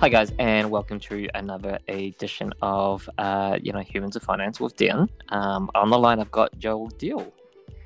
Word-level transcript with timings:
Hi 0.00 0.08
guys, 0.08 0.32
and 0.38 0.70
welcome 0.70 0.98
to 1.00 1.28
another 1.34 1.78
edition 1.86 2.54
of 2.62 3.06
uh, 3.18 3.58
you 3.62 3.70
know 3.70 3.80
Humans 3.80 4.16
of 4.16 4.22
Finance 4.22 4.58
with 4.58 4.74
Dion. 4.74 5.10
Um, 5.28 5.70
on 5.74 5.90
the 5.90 5.98
line, 5.98 6.20
I've 6.20 6.30
got 6.30 6.58
Joel 6.58 6.88
Deal. 6.88 7.30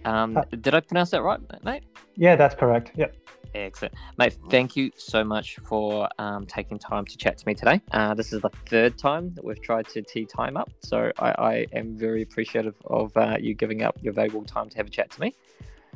Um, 0.05 0.37
Hi. 0.37 0.45
did 0.61 0.77
I 0.77 0.79
pronounce 0.79 1.11
that 1.11 1.25
right, 1.25 1.41
mate? 1.65 1.83
Yeah, 2.15 2.37
that's 2.37 2.55
correct. 2.55 2.93
Yep. 2.95 3.17
Excellent, 3.57 3.95
mate. 4.17 4.39
Thank 4.49 4.77
you 4.77 4.93
so 4.97 5.25
much 5.25 5.57
for 5.67 6.09
um, 6.21 6.47
taking 6.47 6.79
time 6.79 7.05
to 7.05 7.19
chat 7.19 7.37
to 7.39 7.49
me 7.49 7.55
today. 7.55 7.81
Uh, 7.91 8.15
this 8.15 8.33
is 8.33 8.41
the 8.43 8.51
third 8.67 8.97
time 8.97 9.35
that 9.35 9.45
we've 9.45 9.61
tried 9.61 9.89
to 9.89 10.01
tee 10.01 10.25
time 10.25 10.57
up, 10.57 10.71
so 10.79 11.11
I, 11.19 11.31
I 11.31 11.67
am 11.73 11.97
very 11.97 12.23
appreciative 12.23 12.77
of 12.85 13.11
uh, 13.17 13.39
you 13.41 13.55
giving 13.55 13.83
up 13.83 13.99
your 14.03 14.13
valuable 14.13 14.45
time 14.45 14.69
to 14.69 14.77
have 14.77 14.87
a 14.87 14.91
chat 14.91 15.11
to 15.11 15.21
me. 15.21 15.35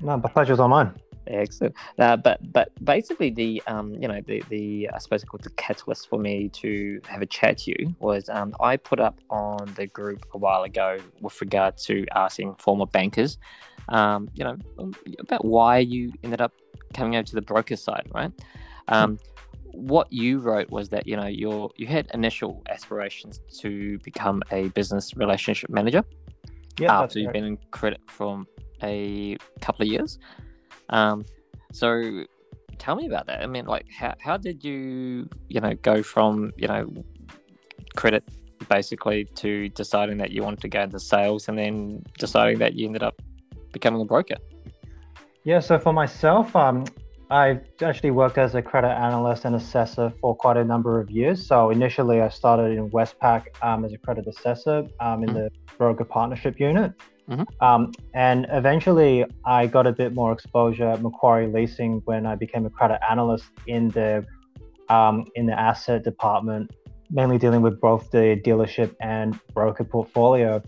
No, 0.02 0.18
the 0.18 0.28
pleasure's 0.28 0.58
all 0.58 0.66
mine. 0.66 0.92
Excellent. 1.28 1.74
Uh, 1.98 2.16
but 2.16 2.40
but 2.52 2.72
basically 2.84 3.30
the 3.30 3.62
um 3.66 3.94
you 3.94 4.08
know 4.08 4.20
the 4.26 4.42
the 4.48 4.88
I 4.92 4.98
suppose 4.98 5.22
called 5.24 5.44
the 5.44 5.50
catalyst 5.50 6.08
for 6.08 6.18
me 6.18 6.48
to 6.54 7.00
have 7.06 7.22
a 7.22 7.26
chat 7.26 7.58
to 7.58 7.70
you 7.70 7.94
was 8.00 8.28
um 8.28 8.54
I 8.60 8.76
put 8.76 8.98
up 8.98 9.20
on 9.30 9.72
the 9.76 9.86
group 9.86 10.24
a 10.32 10.38
while 10.38 10.62
ago 10.62 10.98
with 11.20 11.38
regard 11.40 11.76
to 11.78 12.06
asking 12.14 12.54
former 12.56 12.86
bankers, 12.86 13.38
um 13.90 14.28
you 14.34 14.44
know 14.44 14.56
about 15.18 15.44
why 15.44 15.78
you 15.78 16.12
ended 16.24 16.40
up 16.40 16.52
coming 16.94 17.16
over 17.16 17.24
to 17.24 17.34
the 17.34 17.42
broker 17.42 17.76
side, 17.76 18.08
right? 18.14 18.32
Um, 18.88 19.18
what 19.72 20.10
you 20.12 20.38
wrote 20.38 20.70
was 20.70 20.88
that 20.88 21.06
you 21.06 21.16
know 21.16 21.26
you 21.26 21.70
you 21.76 21.86
had 21.86 22.08
initial 22.14 22.62
aspirations 22.70 23.40
to 23.60 23.98
become 23.98 24.42
a 24.50 24.68
business 24.68 25.14
relationship 25.16 25.70
manager 25.70 26.02
Yeah, 26.78 26.92
after 26.92 27.18
you've 27.18 27.32
been 27.32 27.44
in 27.44 27.58
credit 27.70 28.00
for 28.06 28.44
a 28.82 29.36
couple 29.60 29.82
of 29.82 29.88
years. 29.88 30.18
Um, 30.90 31.24
so 31.72 32.24
tell 32.78 32.96
me 32.96 33.06
about 33.06 33.26
that. 33.26 33.42
I 33.42 33.46
mean, 33.46 33.66
like, 33.66 33.86
how, 33.90 34.14
how 34.20 34.36
did 34.36 34.64
you, 34.64 35.28
you 35.48 35.60
know, 35.60 35.74
go 35.82 36.02
from, 36.02 36.52
you 36.56 36.68
know, 36.68 36.92
credit 37.96 38.24
basically 38.68 39.24
to 39.24 39.68
deciding 39.70 40.18
that 40.18 40.30
you 40.30 40.42
wanted 40.42 40.60
to 40.60 40.68
go 40.68 40.82
into 40.82 41.00
sales 41.00 41.48
and 41.48 41.58
then 41.58 42.02
deciding 42.18 42.58
that 42.58 42.74
you 42.74 42.86
ended 42.86 43.02
up 43.02 43.20
becoming 43.72 44.00
a 44.00 44.04
broker? 44.04 44.36
Yeah, 45.44 45.60
so 45.60 45.78
for 45.78 45.92
myself, 45.92 46.54
um, 46.54 46.84
I've 47.30 47.60
actually 47.82 48.10
worked 48.10 48.38
as 48.38 48.54
a 48.54 48.62
credit 48.62 48.88
analyst 48.88 49.44
and 49.44 49.54
assessor 49.54 50.12
for 50.20 50.34
quite 50.34 50.56
a 50.56 50.64
number 50.64 51.00
of 51.00 51.10
years. 51.10 51.46
So 51.46 51.70
initially, 51.70 52.20
I 52.22 52.28
started 52.28 52.78
in 52.78 52.90
Westpac 52.90 53.44
um, 53.62 53.84
as 53.84 53.92
a 53.92 53.98
credit 53.98 54.26
assessor 54.26 54.86
um, 55.00 55.22
in 55.22 55.30
Mhm. 55.30 55.34
the 55.34 55.50
broker 55.76 56.04
partnership 56.04 56.58
unit. 56.58 56.92
Mhm. 57.28 57.46
Um, 57.60 57.92
and 58.14 58.46
eventually, 58.50 59.24
I 59.44 59.66
got 59.66 59.86
a 59.86 59.92
bit 59.92 60.14
more 60.14 60.32
exposure 60.32 60.88
at 60.88 61.02
Macquarie 61.02 61.46
Leasing 61.46 62.00
when 62.06 62.24
I 62.24 62.34
became 62.34 62.64
a 62.64 62.70
credit 62.70 63.00
analyst 63.08 63.50
in 63.66 63.88
the 63.90 64.24
um, 64.88 65.26
in 65.34 65.44
the 65.46 65.58
asset 65.58 66.02
department, 66.02 66.70
mainly 67.10 67.36
dealing 67.36 67.60
with 67.60 67.78
both 67.80 68.10
the 68.10 68.40
dealership 68.42 68.94
and 69.00 69.38
broker 69.52 69.84
portfolio. 69.84 70.62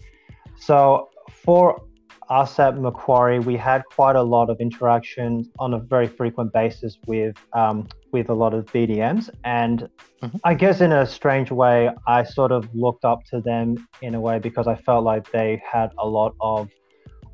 So 0.58 1.08
for 1.31 1.83
us 2.31 2.59
at 2.61 2.78
Macquarie, 2.78 3.41
we 3.41 3.56
had 3.56 3.83
quite 3.95 4.14
a 4.17 4.23
lot 4.23 4.48
of 4.50 4.56
interactions 4.61 5.48
on 5.59 5.75
a 5.75 5.78
very 5.78 6.06
frequent 6.06 6.53
basis 6.53 6.97
with 7.06 7.37
um, 7.53 7.89
with 8.12 8.28
a 8.31 8.34
lot 8.34 8.55
of 8.55 8.64
BDMs, 8.67 9.28
and 9.45 9.89
Mhm. 10.22 10.41
I 10.45 10.55
guess 10.55 10.81
in 10.81 10.92
a 10.92 11.06
strange 11.06 11.50
way, 11.50 11.91
I 12.06 12.22
sort 12.25 12.53
of 12.53 12.69
looked 12.75 13.05
up 13.05 13.20
to 13.31 13.41
them 13.41 13.77
in 14.03 14.14
a 14.14 14.20
way 14.20 14.39
because 14.39 14.67
I 14.67 14.77
felt 14.77 15.03
like 15.05 15.31
they 15.33 15.62
had 15.70 15.91
a 15.98 16.06
lot 16.06 16.34
of 16.41 16.69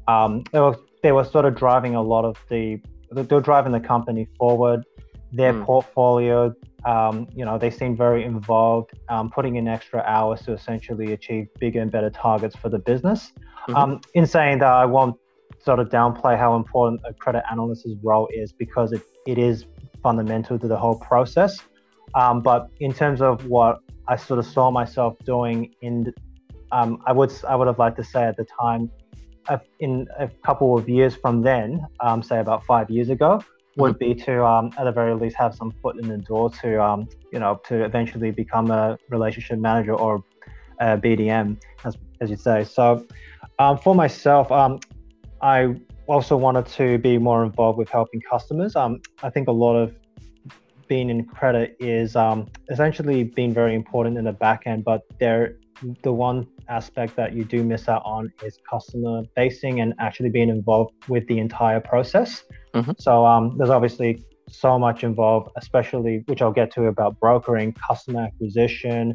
um, 0.08 0.44
they 0.52 0.60
were 0.60 0.76
they 1.02 1.12
were 1.12 1.24
sort 1.24 1.44
of 1.44 1.54
driving 1.54 1.94
a 1.94 2.02
lot 2.02 2.24
of 2.24 2.36
the 2.48 2.80
they 3.12 3.22
were 3.22 3.40
driving 3.40 3.72
the 3.72 3.80
company 3.80 4.26
forward. 4.38 4.84
Their 5.32 5.52
Mm. 5.52 5.64
portfolio, 5.64 6.54
um, 6.86 7.26
you 7.34 7.44
know, 7.44 7.58
they 7.58 7.70
seem 7.70 7.96
very 7.96 8.24
involved, 8.24 8.92
um, 9.08 9.28
putting 9.28 9.56
in 9.56 9.66
extra 9.66 10.00
hours 10.06 10.40
to 10.42 10.52
essentially 10.52 11.12
achieve 11.12 11.48
bigger 11.58 11.80
and 11.80 11.90
better 11.90 12.10
targets 12.10 12.54
for 12.54 12.68
the 12.68 12.78
business. 12.78 13.32
Mhm. 13.68 13.74
Um, 13.76 14.00
in 14.14 14.24
saying 14.24 14.60
that, 14.60 14.72
I 14.72 14.86
won't 14.86 15.16
sort 15.58 15.80
of 15.80 15.88
downplay 15.88 16.38
how 16.38 16.54
important 16.54 17.00
a 17.04 17.12
credit 17.12 17.42
analyst's 17.50 17.96
role 18.02 18.28
is 18.32 18.52
because 18.52 18.92
it, 18.92 19.02
it 19.26 19.36
is 19.36 19.66
fundamental 20.00 20.58
to 20.60 20.68
the 20.68 20.76
whole 20.76 20.98
process. 20.98 21.58
Um, 22.14 22.40
but 22.40 22.70
in 22.78 22.92
terms 22.92 23.20
of 23.20 23.46
what 23.46 23.80
I 24.06 24.14
sort 24.14 24.38
of 24.38 24.46
saw 24.46 24.70
myself 24.70 25.16
doing 25.24 25.74
in, 25.82 26.14
um, 26.70 27.02
I 27.04 27.12
would 27.12 27.32
I 27.48 27.56
would 27.56 27.66
have 27.66 27.80
liked 27.80 27.96
to 27.96 28.04
say 28.04 28.22
at 28.22 28.36
the 28.36 28.46
time, 28.60 28.90
in 29.80 30.06
a 30.18 30.28
couple 30.44 30.76
of 30.78 30.88
years 30.88 31.16
from 31.16 31.42
then, 31.42 31.84
um, 32.00 32.22
say 32.22 32.38
about 32.38 32.64
five 32.64 32.90
years 32.90 33.10
ago, 33.10 33.42
would 33.76 33.98
be 33.98 34.14
to 34.14 34.44
um, 34.44 34.72
at 34.78 34.84
the 34.84 34.92
very 34.92 35.14
least 35.14 35.36
have 35.36 35.54
some 35.54 35.70
foot 35.82 35.96
in 35.98 36.08
the 36.08 36.18
door 36.18 36.50
to 36.50 36.82
um, 36.82 37.08
you 37.32 37.38
know 37.38 37.60
to 37.66 37.84
eventually 37.84 38.30
become 38.30 38.70
a 38.70 38.98
relationship 39.10 39.58
manager 39.58 39.94
or 39.94 40.24
a 40.80 40.96
BDM, 40.96 41.60
as 41.84 41.96
as 42.20 42.30
you 42.30 42.36
say. 42.36 42.64
So 42.64 43.06
um, 43.58 43.78
for 43.78 43.94
myself, 43.94 44.50
um, 44.50 44.80
I 45.40 45.76
also 46.06 46.36
wanted 46.36 46.66
to 46.66 46.98
be 46.98 47.18
more 47.18 47.44
involved 47.44 47.78
with 47.78 47.88
helping 47.88 48.20
customers. 48.20 48.76
Um, 48.76 49.00
I 49.22 49.30
think 49.30 49.48
a 49.48 49.52
lot 49.52 49.76
of 49.76 49.94
being 50.88 51.10
in 51.10 51.24
credit 51.24 51.76
is 51.80 52.14
um, 52.16 52.46
essentially 52.70 53.24
being 53.24 53.52
very 53.52 53.74
important 53.74 54.16
in 54.16 54.24
the 54.24 54.32
back 54.32 54.62
end, 54.66 54.84
but 54.84 55.02
there, 55.18 55.56
the 56.02 56.12
one 56.12 56.46
aspect 56.68 57.16
that 57.16 57.32
you 57.32 57.44
do 57.44 57.64
miss 57.64 57.88
out 57.88 58.02
on 58.04 58.32
is 58.44 58.58
customer 58.68 59.22
facing 59.34 59.80
and 59.80 59.94
actually 59.98 60.30
being 60.30 60.48
involved 60.48 60.94
with 61.08 61.26
the 61.26 61.38
entire 61.38 61.80
process. 61.80 62.44
Mhm. 62.76 63.00
So 63.00 63.24
um, 63.24 63.56
there's 63.56 63.70
obviously 63.70 64.24
so 64.48 64.78
much 64.78 65.02
involved, 65.02 65.50
especially 65.56 66.22
which 66.26 66.42
I'll 66.42 66.52
get 66.52 66.70
to 66.74 66.86
about 66.86 67.18
brokering, 67.18 67.74
customer 67.88 68.22
acquisition, 68.28 69.14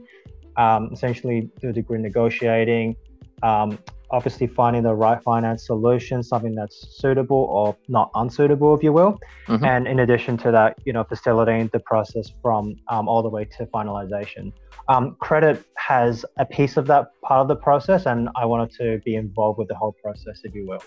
um, 0.58 0.90
essentially 0.92 1.50
to 1.62 1.70
a 1.70 1.74
degree 1.74 2.00
negotiating, 2.00 2.96
um, 3.44 3.78
obviously 4.10 4.48
finding 4.48 4.84
the 4.84 4.94
right 4.94 5.22
finance 5.24 5.66
solution, 5.66 6.22
something 6.22 6.54
that's 6.54 6.78
suitable 7.02 7.44
or 7.50 7.78
not 7.88 8.12
unsuitable, 8.16 8.76
if 8.76 8.84
you 8.84 8.92
will. 8.92 9.18
Mhm. 9.48 9.66
And 9.66 9.88
in 9.88 10.00
addition 10.00 10.36
to 10.38 10.52
that, 10.52 10.78
you 10.86 10.92
know, 10.92 11.04
facilitating 11.04 11.70
the 11.72 11.80
process 11.80 12.34
from 12.42 12.76
um, 12.90 13.08
all 13.08 13.22
the 13.22 13.30
way 13.30 13.46
to 13.46 13.66
finalization. 13.68 14.52
Um, 14.90 15.16
credit 15.20 15.64
has 15.78 16.26
a 16.38 16.46
piece 16.46 16.76
of 16.76 16.88
that 16.88 17.12
part 17.22 17.42
of 17.42 17.48
the 17.48 17.56
process, 17.56 18.06
and 18.06 18.28
I 18.36 18.46
wanted 18.46 18.72
to 18.80 19.00
be 19.06 19.16
involved 19.16 19.60
with 19.60 19.70
the 19.70 19.76
whole 19.76 19.96
process, 20.04 20.42
if 20.44 20.54
you 20.56 20.68
will. 20.68 20.82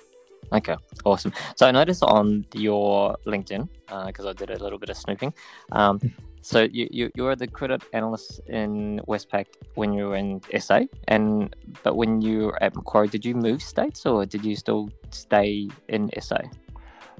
Okay, 0.52 0.76
awesome. 1.04 1.32
So 1.56 1.66
I 1.66 1.70
noticed 1.70 2.02
on 2.02 2.44
your 2.54 3.16
LinkedIn, 3.26 3.68
because 4.06 4.26
I 4.26 4.32
did 4.32 4.50
a 4.50 4.58
little 4.62 4.78
bit 4.78 4.88
of 4.90 4.96
snooping. 4.96 5.32
Um, 5.72 6.00
so 6.42 6.62
you, 6.70 6.86
you 6.90 7.10
you 7.14 7.22
were 7.24 7.36
the 7.36 7.46
credit 7.46 7.82
analyst 7.94 8.40
in 8.48 9.00
Westpac 9.08 9.46
when 9.76 9.94
you 9.94 10.08
were 10.08 10.16
in 10.16 10.42
SA, 10.58 10.82
and 11.08 11.54
but 11.82 11.96
when 11.96 12.20
you 12.20 12.46
were 12.46 12.62
at 12.62 12.74
Macquarie, 12.74 13.08
did 13.08 13.24
you 13.24 13.34
move 13.34 13.62
states 13.62 14.04
or 14.04 14.26
did 14.26 14.44
you 14.44 14.54
still 14.54 14.90
stay 15.10 15.68
in 15.88 16.10
SA? 16.20 16.36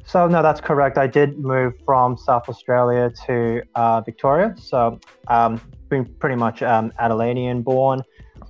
So 0.05 0.29
no, 0.29 0.43
that's 0.43 0.61
correct. 0.61 0.99
I 0.99 1.07
did 1.07 1.39
move 1.39 1.73
from 1.87 2.19
South 2.19 2.49
Australia 2.49 3.11
to 3.27 3.63
uh, 3.75 4.03
Victoria. 4.03 4.55
So 4.59 5.01
um, 5.29 5.59
been 5.89 6.05
pretty 6.21 6.37
much 6.37 6.63
um, 6.63 6.93
Adelaidean 7.01 7.65
born 7.65 8.03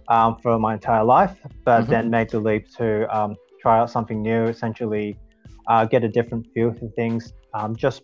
um, 0.08 0.36
for 0.42 0.58
my 0.58 0.74
entire 0.74 1.04
life, 1.04 1.38
but 1.64 1.82
Mhm. 1.82 1.90
then 1.90 2.10
made 2.10 2.30
the 2.30 2.40
leap 2.40 2.68
to 2.78 3.06
um, 3.16 3.36
try 3.64 3.78
out 3.80 3.90
something 3.90 4.20
new, 4.20 4.42
essentially 4.44 5.16
uh, 5.70 5.84
get 5.86 6.04
a 6.04 6.08
different 6.18 6.44
view 6.54 6.68
for 6.78 6.86
things, 7.00 7.32
um, 7.54 7.74
just 7.74 8.02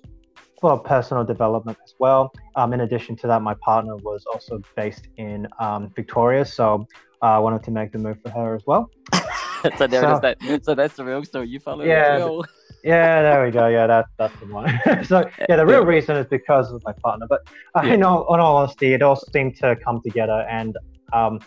for 0.61 0.79
personal 0.79 1.23
development 1.23 1.77
as 1.85 1.93
well. 2.05 2.33
Um, 2.57 2.73
in 2.73 2.81
addition 2.81 3.15
to 3.17 3.27
that, 3.27 3.43
my 3.43 3.55
partner 3.69 3.95
was 3.97 4.25
also 4.33 4.55
based 4.75 5.09
in 5.19 5.47
um, 5.59 5.83
Victoria, 5.95 6.45
so 6.47 6.87
uh, 7.23 7.37
I 7.37 7.39
wanted 7.39 7.63
to 7.65 7.71
make 7.79 7.93
the 7.93 7.99
move 7.99 8.17
for 8.25 8.31
her 8.31 8.55
as 8.55 8.63
well. 8.67 8.89
so 9.79 9.87
there 9.87 10.01
So- 10.01 10.15
is. 10.15 10.21
That 10.23 10.37
so 10.65 10.75
that's 10.75 10.97
the 10.97 11.05
real 11.05 11.23
story. 11.25 11.49
You 11.49 11.61
follow. 11.61 11.85
Yeah, 11.85 12.19
the 12.21 12.25
real- 12.25 12.45
Yeah, 12.83 13.21
there 13.27 13.45
we 13.45 13.51
go. 13.51 13.67
Yeah, 13.69 13.87
that, 13.87 14.07
that's 14.19 14.37
the 14.41 14.47
one. 14.47 14.69
so 15.05 15.17
yeah, 15.51 15.57
the 15.57 15.67
real 15.67 15.85
reason 15.85 16.17
is 16.17 16.27
because 16.39 16.73
of 16.73 16.83
my 16.89 16.95
partner. 17.05 17.27
But 17.29 17.41
uh, 17.77 17.83
Yeah. 17.85 17.95
in 17.95 18.03
all, 18.03 18.21
in 18.35 18.41
all 18.41 18.57
honesty, 18.57 18.95
it 18.95 19.03
all 19.03 19.17
seemed 19.35 19.57
to 19.57 19.77
come 19.85 20.01
together. 20.09 20.41
And 20.59 20.73
um, 21.13 21.41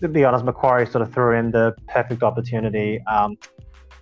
to 0.00 0.06
be 0.08 0.24
honest, 0.24 0.44
Macquarie 0.44 0.86
sort 0.86 1.02
of 1.02 1.12
threw 1.12 1.32
in 1.40 1.50
the 1.50 1.74
perfect 1.88 2.22
opportunity, 2.22 3.00
um, 3.14 3.36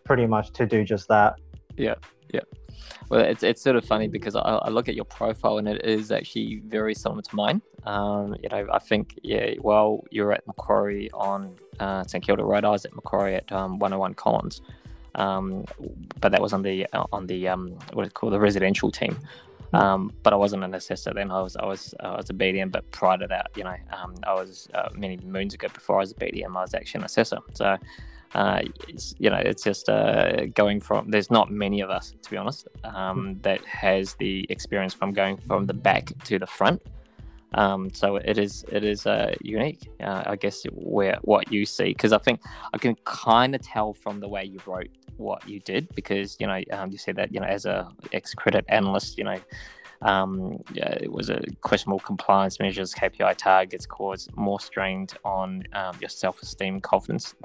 pretty 0.04 0.26
much 0.26 0.52
to 0.52 0.66
do 0.66 0.84
just 0.84 1.08
that. 1.08 1.34
Yeah, 1.76 1.94
yeah. 2.32 2.40
Well, 3.08 3.20
it's 3.20 3.42
it's 3.42 3.62
sort 3.62 3.76
of 3.76 3.84
funny 3.84 4.08
because 4.08 4.36
I, 4.36 4.40
I 4.40 4.68
look 4.68 4.88
at 4.88 4.94
your 4.94 5.04
profile 5.04 5.58
and 5.58 5.68
it 5.68 5.84
is 5.84 6.10
actually 6.12 6.62
very 6.66 6.94
similar 6.94 7.22
to 7.22 7.36
mine. 7.36 7.62
Um, 7.84 8.34
you 8.42 8.48
know, 8.48 8.66
I 8.72 8.78
think 8.78 9.18
yeah, 9.22 9.54
well, 9.60 10.04
you're 10.10 10.32
at 10.32 10.46
Macquarie 10.46 11.10
on 11.12 11.56
uh, 11.80 12.04
St 12.04 12.24
Kilda, 12.24 12.44
Road. 12.44 12.64
I 12.64 12.70
was 12.70 12.84
at 12.84 12.94
Macquarie 12.94 13.36
at 13.36 13.50
um, 13.52 13.78
101 13.78 14.14
Collins, 14.14 14.62
um, 15.16 15.64
but 16.20 16.32
that 16.32 16.40
was 16.40 16.52
on 16.52 16.62
the 16.62 16.86
uh, 16.92 17.04
on 17.12 17.26
the 17.26 17.48
um, 17.48 17.78
what 17.92 18.02
is 18.02 18.08
it 18.08 18.14
called 18.14 18.32
the 18.32 18.40
residential 18.40 18.90
team. 18.90 19.16
Um, 19.72 20.12
but 20.22 20.32
I 20.32 20.36
wasn't 20.36 20.62
an 20.62 20.72
assessor 20.74 21.12
then. 21.12 21.30
I 21.32 21.42
was 21.42 21.56
I 21.56 21.66
was 21.66 21.94
I 22.00 22.16
was 22.16 22.30
a 22.30 22.32
BDM. 22.32 22.70
But 22.70 22.90
prior 22.92 23.18
to 23.18 23.26
that, 23.26 23.50
you 23.56 23.64
know, 23.64 23.76
um, 23.90 24.14
I 24.24 24.32
was 24.32 24.68
uh, 24.72 24.88
many 24.94 25.16
moons 25.16 25.52
ago 25.52 25.68
before 25.68 25.96
I 25.96 26.00
was 26.00 26.12
a 26.12 26.14
BDM. 26.14 26.56
I 26.56 26.62
was 26.62 26.74
actually 26.74 27.00
an 27.00 27.04
assessor. 27.06 27.38
So 27.54 27.76
uh, 28.34 28.62
it's, 28.88 29.14
you 29.18 29.30
know, 29.30 29.36
it's 29.36 29.62
just 29.62 29.88
uh, 29.88 30.46
going 30.46 30.80
from. 30.80 31.10
There's 31.10 31.30
not 31.30 31.50
many 31.50 31.80
of 31.80 31.90
us, 31.90 32.14
to 32.22 32.30
be 32.30 32.36
honest, 32.36 32.66
um, 32.82 33.38
that 33.42 33.64
has 33.64 34.14
the 34.14 34.44
experience 34.48 34.92
from 34.92 35.12
going 35.12 35.36
from 35.36 35.66
the 35.66 35.74
back 35.74 36.10
to 36.24 36.38
the 36.38 36.46
front. 36.46 36.82
Um, 37.54 37.90
so 37.94 38.16
it 38.16 38.36
is 38.36 38.64
it 38.72 38.82
is 38.82 39.06
uh, 39.06 39.34
unique, 39.40 39.88
uh, 40.00 40.24
I 40.26 40.34
guess, 40.36 40.64
where 40.72 41.18
what 41.22 41.52
you 41.52 41.64
see 41.64 41.84
because 41.84 42.12
I 42.12 42.18
think 42.18 42.40
I 42.72 42.78
can 42.78 42.96
kind 43.04 43.54
of 43.54 43.62
tell 43.62 43.92
from 43.92 44.18
the 44.18 44.28
way 44.28 44.44
you 44.44 44.58
wrote 44.66 44.90
what 45.16 45.48
you 45.48 45.60
did 45.60 45.88
because 45.94 46.36
you 46.40 46.48
know 46.48 46.60
um, 46.72 46.90
you 46.90 46.98
said 46.98 47.14
that 47.16 47.32
you 47.32 47.38
know 47.38 47.46
as 47.46 47.66
a 47.66 47.88
ex 48.12 48.34
credit 48.34 48.64
analyst, 48.68 49.16
you 49.16 49.24
know. 49.24 49.38
Um, 50.04 50.62
yeah, 50.72 50.90
it 51.00 51.10
was 51.10 51.30
a 51.30 51.42
questionable 51.62 51.98
compliance 51.98 52.60
measures, 52.60 52.94
KPI 52.94 53.36
targets 53.36 53.86
caused 53.86 54.34
more 54.36 54.60
strained 54.60 55.14
on 55.24 55.64
um, 55.72 55.96
your 55.98 56.10
self-esteem, 56.10 56.82
confidence 56.82 57.34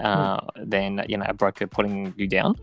uh, 0.00 0.40
mm. 0.40 0.48
than 0.56 1.04
you 1.08 1.16
know 1.16 1.24
a 1.26 1.32
broker 1.32 1.66
putting 1.66 2.12
you 2.16 2.28
down. 2.28 2.56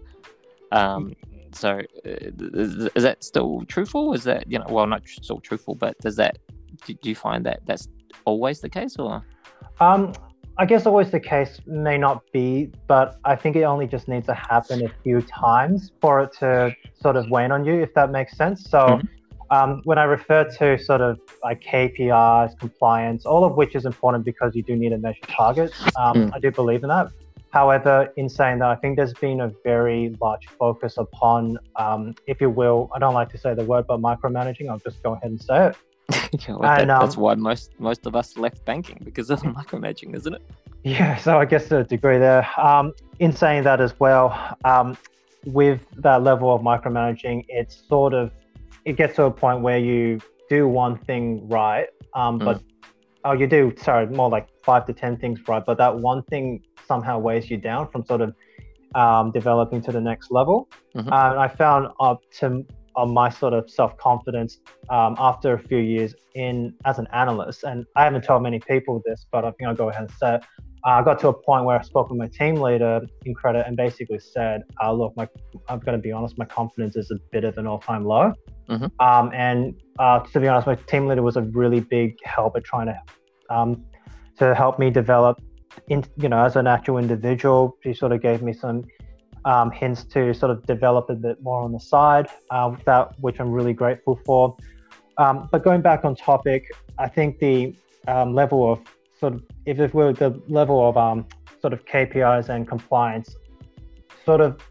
Um, 0.71 1.15
so, 1.51 1.79
uh, 1.79 1.81
is, 2.05 2.87
is, 2.95 3.03
that 3.03 3.23
still 3.23 3.65
truthful? 3.67 4.13
Is 4.13 4.23
that 4.25 4.49
you 4.49 4.59
know, 4.59 4.67
well, 4.69 4.85
not 4.85 5.07
still 5.07 5.39
truthful, 5.39 5.73
but 5.73 5.97
does 5.99 6.15
that 6.17 6.37
do, 6.85 6.93
do 6.93 7.09
you 7.09 7.15
find 7.15 7.43
that 7.47 7.61
that's 7.65 7.87
always 8.25 8.59
the 8.59 8.69
case, 8.69 8.97
or? 8.97 9.25
Um, 9.79 10.13
I 10.59 10.65
guess 10.65 10.85
always 10.85 11.09
the 11.09 11.21
case 11.21 11.61
may 11.65 11.97
not 11.97 12.21
be, 12.33 12.69
but 12.85 13.17
I 13.23 13.37
think 13.37 13.55
it 13.55 13.63
only 13.63 13.87
just 13.87 14.09
needs 14.09 14.25
to 14.25 14.33
happen 14.33 14.85
a 14.85 14.91
few 15.03 15.21
times 15.21 15.93
for 16.01 16.19
it 16.23 16.33
to 16.39 16.75
sort 17.01 17.15
of 17.15 17.29
wane 17.31 17.53
on 17.53 17.63
you, 17.63 17.81
if 17.81 17.93
that 17.95 18.11
makes 18.11 18.35
sense. 18.37 18.69
So. 18.69 18.79
Mm-hmm. 18.79 19.07
Um, 19.51 19.81
when 19.83 19.97
I 19.97 20.03
refer 20.03 20.43
to 20.59 20.77
sort 20.77 21.01
of 21.01 21.19
like 21.43 21.59
KPIs, 21.63 22.59
compliance, 22.59 23.25
all 23.25 23.43
of 23.43 23.55
which 23.55 23.73
is 23.73 23.87
important 23.87 24.23
because 24.23 24.55
you 24.55 24.61
do 24.61 24.75
need 24.75 24.89
to 24.89 24.99
measure 24.99 25.25
targets, 25.27 25.73
um, 25.97 26.15
mm. 26.15 26.31
I 26.35 26.37
do 26.37 26.51
believe 26.51 26.83
in 26.83 26.89
that. 26.89 27.07
However, 27.49 28.13
in 28.15 28.29
saying 28.29 28.59
that, 28.59 28.69
I 28.69 28.75
think 28.75 28.95
there's 28.95 29.15
been 29.15 29.41
a 29.41 29.51
very 29.63 30.15
large 30.21 30.45
focus 30.59 30.97
upon, 30.97 31.57
um, 31.77 32.13
if 32.27 32.39
you 32.39 32.51
will, 32.51 32.91
I 32.93 32.99
don't 32.99 33.15
like 33.15 33.31
to 33.31 33.39
say 33.39 33.55
the 33.55 33.63
word, 33.63 33.87
but 33.87 33.99
micromanaging. 33.99 34.69
I'll 34.69 34.77
just 34.77 35.01
go 35.01 35.13
ahead 35.13 35.31
and 35.31 35.41
say 35.41 35.69
it. 35.69 35.75
yeah, 36.47 36.55
well, 36.55 36.61
that, 36.61 36.89
um, 36.89 36.99
that's 36.99 37.17
why 37.17 37.35
most 37.35 37.79
most 37.79 38.05
of 38.05 38.15
us 38.15 38.37
left 38.37 38.63
banking 38.65 38.99
because 39.03 39.29
of 39.29 39.41
micromanaging, 39.57 40.15
isn't 40.15 40.35
it? 40.35 40.41
Yeah, 40.83 41.17
so 41.17 41.39
I 41.39 41.45
guess 41.45 41.67
to 41.69 41.79
a 41.79 41.83
degree 41.83 42.17
there. 42.17 42.47
Um, 42.59 42.93
in 43.19 43.33
saying 43.33 43.63
that 43.63 43.81
as 43.81 43.99
well, 43.99 44.55
um, 44.63 44.97
with 45.45 45.81
that 45.97 46.23
level 46.23 46.53
of 46.53 46.61
micromanaging, 46.61 47.45
it's 47.49 47.83
sort 47.87 48.13
of 48.13 48.31
it 48.85 48.95
gets 48.95 49.15
to 49.15 49.23
a 49.23 49.31
point 49.31 49.61
where 49.61 49.77
you 49.77 50.19
do 50.49 50.67
one 50.67 50.97
thing 50.97 51.47
right, 51.49 51.87
um, 52.13 52.37
but 52.37 52.57
mm. 52.57 52.63
oh, 53.25 53.33
you 53.33 53.47
do 53.47 53.73
sorry, 53.77 54.07
more 54.07 54.29
like 54.29 54.47
five 54.63 54.85
to 54.85 54.93
ten 54.93 55.17
things 55.17 55.39
right, 55.47 55.63
but 55.65 55.77
that 55.77 55.95
one 55.95 56.23
thing 56.23 56.63
somehow 56.87 57.19
weighs 57.19 57.49
you 57.49 57.57
down 57.57 57.89
from 57.91 58.05
sort 58.05 58.21
of 58.21 58.33
um, 58.95 59.31
developing 59.31 59.81
to 59.81 59.91
the 59.91 60.01
next 60.01 60.31
level. 60.31 60.69
Mm-hmm. 60.95 61.11
Uh, 61.11 61.31
and 61.31 61.39
I 61.39 61.47
found 61.47 61.89
up 61.99 62.21
to 62.39 62.65
on 62.95 63.13
my 63.13 63.29
sort 63.29 63.53
of 63.53 63.69
self 63.69 63.97
confidence 63.97 64.59
um, 64.89 65.15
after 65.17 65.53
a 65.53 65.59
few 65.59 65.77
years 65.77 66.15
in 66.35 66.73
as 66.85 66.99
an 66.99 67.07
analyst, 67.13 67.63
and 67.63 67.85
I 67.95 68.03
haven't 68.03 68.23
told 68.23 68.43
many 68.43 68.59
people 68.59 69.01
this, 69.05 69.25
but 69.31 69.45
I 69.45 69.51
think 69.51 69.67
I'll 69.67 69.75
go 69.75 69.89
ahead 69.89 70.03
and 70.03 70.11
say 70.11 70.35
it. 70.35 70.43
Uh, 70.85 70.91
I 70.91 71.03
got 71.03 71.19
to 71.19 71.27
a 71.27 71.33
point 71.33 71.65
where 71.65 71.77
I 71.77 71.81
spoke 71.81 72.09
with 72.09 72.17
my 72.17 72.27
team 72.27 72.55
leader 72.55 73.01
in 73.25 73.33
credit 73.33 73.65
and 73.67 73.75
basically 73.75 74.19
said, 74.19 74.63
uh, 74.81 74.91
"Look, 74.91 75.15
my, 75.17 75.27
I'm 75.67 75.79
going 75.79 75.97
to 75.97 76.01
be 76.01 76.11
honest, 76.11 76.37
my 76.37 76.45
confidence 76.45 76.95
is 76.95 77.11
a 77.11 77.17
bit 77.31 77.43
of 77.43 77.57
an 77.57 77.67
all-time 77.67 78.05
low." 78.05 78.33
Mm-hmm. 78.69 78.85
Um, 79.05 79.31
and 79.33 79.75
uh, 79.97 80.19
to 80.19 80.39
be 80.39 80.47
honest, 80.47 80.67
my 80.67 80.75
team 80.75 81.07
leader 81.07 81.23
was 81.23 81.35
a 81.35 81.41
really 81.41 81.81
big 81.81 82.17
help 82.23 82.55
at 82.55 82.63
trying 82.63 82.87
to 82.87 83.01
um, 83.49 83.83
to 84.37 84.55
help 84.55 84.79
me 84.79 84.89
develop 84.89 85.41
in, 85.87 86.03
you 86.17 86.29
know, 86.29 86.43
as 86.43 86.55
an 86.55 86.67
actual 86.67 86.97
individual, 86.97 87.77
she 87.83 87.93
sort 87.93 88.11
of 88.11 88.21
gave 88.21 88.41
me 88.41 88.53
some 88.53 88.85
um, 89.45 89.71
hints 89.71 90.03
to 90.05 90.33
sort 90.33 90.51
of 90.51 90.65
develop 90.65 91.09
a 91.09 91.15
bit 91.15 91.41
more 91.41 91.61
on 91.61 91.71
the 91.71 91.79
side, 91.79 92.27
uh, 92.51 92.75
that 92.85 93.13
which 93.19 93.39
I'm 93.39 93.51
really 93.51 93.73
grateful 93.73 94.19
for. 94.25 94.57
Um, 95.17 95.49
but 95.51 95.63
going 95.63 95.81
back 95.81 96.05
on 96.05 96.15
topic, 96.15 96.71
I 96.97 97.07
think 97.07 97.39
the 97.39 97.75
um, 98.07 98.33
level 98.33 98.71
of 98.71 98.79
sort 99.19 99.33
of, 99.33 99.43
if 99.65 99.79
it 99.79 99.93
were 99.93 100.13
the 100.13 100.41
level 100.47 100.87
of 100.87 100.97
um, 100.97 101.25
sort 101.61 101.73
of 101.73 101.85
KPIs 101.85 102.49
and 102.49 102.67
compliance, 102.67 103.35
sort 104.25 104.41
of 104.41 104.61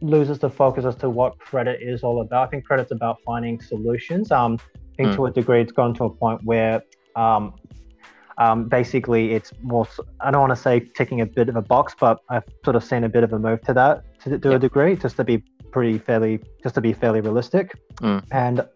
loses 0.00 0.38
the 0.38 0.50
focus 0.50 0.84
as 0.84 0.96
to 0.96 1.10
what 1.10 1.38
credit 1.38 1.80
is 1.82 2.02
all 2.02 2.20
about. 2.22 2.48
I 2.48 2.50
think 2.50 2.64
credit's 2.64 2.90
about 2.90 3.18
finding 3.24 3.60
solutions. 3.60 4.32
Um, 4.32 4.58
I 4.74 4.96
think 4.96 5.08
mm. 5.10 5.16
to 5.16 5.26
a 5.26 5.30
degree, 5.30 5.60
it's 5.60 5.72
gone 5.72 5.94
to 5.94 6.04
a 6.04 6.10
point 6.10 6.42
where 6.44 6.82
um, 7.16 7.54
um, 8.38 8.68
basically, 8.68 9.32
it's 9.32 9.52
more, 9.62 9.86
I 10.20 10.30
don't 10.30 10.40
want 10.40 10.56
to 10.56 10.62
say 10.62 10.80
ticking 10.80 11.20
a 11.20 11.26
bit 11.26 11.48
of 11.48 11.56
a 11.56 11.62
box, 11.62 11.94
but 11.98 12.20
I've 12.28 12.44
sort 12.64 12.76
of 12.76 12.84
seen 12.84 13.04
a 13.04 13.08
bit 13.08 13.24
of 13.24 13.32
a 13.32 13.38
move 13.38 13.60
to 13.62 13.74
that 13.74 14.20
to, 14.22 14.38
to 14.38 14.48
yep. 14.48 14.56
a 14.56 14.58
degree, 14.58 14.96
just 14.96 15.16
to 15.16 15.24
be 15.24 15.44
pretty 15.70 15.98
fairly, 15.98 16.40
just 16.62 16.74
to 16.74 16.80
be 16.80 16.92
fairly 16.92 17.20
realistic. 17.20 17.72
Mm. 18.00 18.24
And 18.30 18.66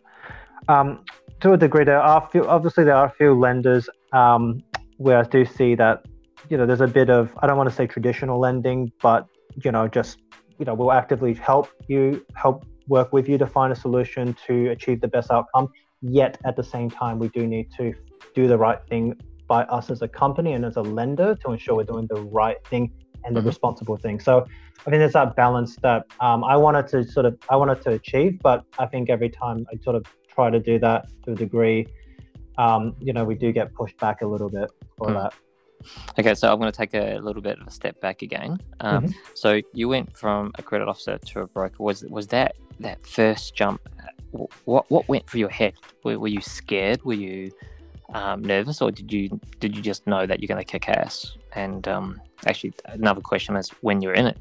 um, 0.68 1.04
to 1.40 1.52
a 1.52 1.56
degree, 1.56 1.84
there 1.84 2.00
are 2.00 2.28
few, 2.30 2.46
obviously 2.46 2.84
there 2.84 2.96
are 2.96 3.06
a 3.06 3.10
few 3.10 3.34
lenders 3.34 3.88
um, 4.12 4.62
where 4.98 5.18
I 5.18 5.22
do 5.22 5.44
see 5.44 5.74
that, 5.76 6.04
you 6.48 6.56
know, 6.56 6.66
there's 6.66 6.80
a 6.80 6.86
bit 6.86 7.10
of, 7.10 7.32
I 7.40 7.46
don't 7.46 7.56
want 7.56 7.68
to 7.68 7.74
say 7.74 7.86
traditional 7.86 8.38
lending, 8.38 8.92
but, 9.02 9.26
you 9.62 9.72
know, 9.72 9.88
just, 9.88 10.18
you 10.58 10.64
know, 10.64 10.74
we'll 10.74 10.92
actively 10.92 11.34
help 11.34 11.68
you, 11.88 12.24
help 12.34 12.64
work 12.88 13.12
with 13.12 13.28
you 13.28 13.36
to 13.38 13.46
find 13.46 13.72
a 13.72 13.76
solution 13.76 14.34
to 14.46 14.68
achieve 14.68 15.00
the 15.00 15.08
best 15.08 15.30
outcome. 15.30 15.68
Yet 16.02 16.38
at 16.44 16.56
the 16.56 16.62
same 16.62 16.88
time, 16.90 17.18
we 17.18 17.28
do 17.28 17.46
need 17.46 17.70
to 17.78 17.94
do 18.34 18.46
the 18.46 18.56
right 18.56 18.78
thing 18.88 19.18
by 19.46 19.62
us 19.64 19.90
as 19.90 20.02
a 20.02 20.08
company 20.08 20.52
and 20.52 20.64
as 20.64 20.76
a 20.76 20.82
lender 20.82 21.36
to 21.42 21.52
ensure 21.52 21.76
we're 21.76 21.84
doing 21.84 22.06
the 22.08 22.22
right 22.22 22.56
thing 22.66 22.92
and 23.24 23.34
the 23.34 23.40
mm-hmm. 23.40 23.48
responsible 23.48 23.96
thing. 23.96 24.20
So 24.20 24.46
I 24.80 24.90
think 24.90 25.00
there's 25.00 25.14
that 25.14 25.34
balance 25.36 25.76
that 25.76 26.06
um, 26.20 26.44
I 26.44 26.56
wanted 26.56 26.86
to 26.88 27.04
sort 27.04 27.26
of 27.26 27.36
I 27.48 27.56
wanted 27.56 27.82
to 27.82 27.90
achieve, 27.92 28.38
but 28.42 28.64
I 28.78 28.86
think 28.86 29.10
every 29.10 29.30
time 29.30 29.66
I 29.72 29.76
sort 29.82 29.96
of 29.96 30.04
try 30.28 30.50
to 30.50 30.60
do 30.60 30.78
that 30.78 31.06
to 31.24 31.32
a 31.32 31.34
degree, 31.34 31.86
um, 32.58 32.94
you 33.00 33.12
know, 33.12 33.24
we 33.24 33.34
do 33.34 33.52
get 33.52 33.74
pushed 33.74 33.98
back 33.98 34.22
a 34.22 34.26
little 34.26 34.48
bit 34.48 34.70
for 34.96 35.08
mm. 35.08 35.14
that. 35.14 35.34
Okay, 36.18 36.34
so 36.34 36.50
I'm 36.50 36.58
going 36.58 36.72
to 36.72 36.76
take 36.76 36.94
a 36.94 37.18
little 37.18 37.42
bit 37.42 37.58
of 37.60 37.66
a 37.66 37.70
step 37.70 38.00
back 38.00 38.22
again. 38.22 38.58
Um, 38.80 39.04
mm-hmm. 39.04 39.12
So 39.34 39.60
you 39.72 39.88
went 39.88 40.16
from 40.16 40.52
a 40.58 40.62
credit 40.62 40.88
officer 40.88 41.18
to 41.18 41.40
a 41.40 41.46
broker. 41.46 41.82
Was 41.82 42.04
was 42.04 42.26
that 42.28 42.56
that 42.80 43.04
first 43.06 43.54
jump? 43.54 43.80
What 44.64 44.90
what 44.90 45.08
went 45.08 45.28
through 45.28 45.40
your 45.40 45.50
head? 45.50 45.74
Were, 46.04 46.18
were 46.18 46.28
you 46.28 46.40
scared? 46.40 47.02
Were 47.04 47.14
you 47.14 47.52
um, 48.14 48.42
nervous, 48.42 48.80
or 48.80 48.90
did 48.90 49.12
you 49.12 49.40
did 49.58 49.76
you 49.76 49.82
just 49.82 50.06
know 50.06 50.26
that 50.26 50.40
you're 50.40 50.48
going 50.48 50.64
to 50.64 50.70
kick 50.70 50.88
ass? 50.88 51.36
And 51.54 51.86
um, 51.88 52.20
actually, 52.46 52.74
another 52.86 53.20
question 53.20 53.56
is 53.56 53.70
when 53.80 54.00
you're 54.00 54.14
in 54.14 54.26
it, 54.26 54.38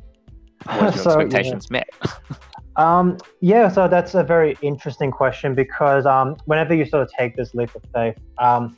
was 0.68 0.96
your 0.96 1.04
so, 1.04 1.20
expectations 1.20 1.68
yeah. 1.72 1.80
met? 1.80 1.90
um, 2.76 3.18
yeah, 3.42 3.68
so 3.68 3.88
that's 3.88 4.14
a 4.14 4.24
very 4.24 4.58
interesting 4.62 5.12
question 5.12 5.56
because 5.56 6.06
um, 6.06 6.38
whenever 6.46 6.74
you 6.74 6.86
sort 6.86 7.04
of 7.04 7.10
take 7.18 7.36
this 7.36 7.54
leap 7.56 7.74
of 7.76 7.81
faith, 7.94 8.18
um, 8.38 8.78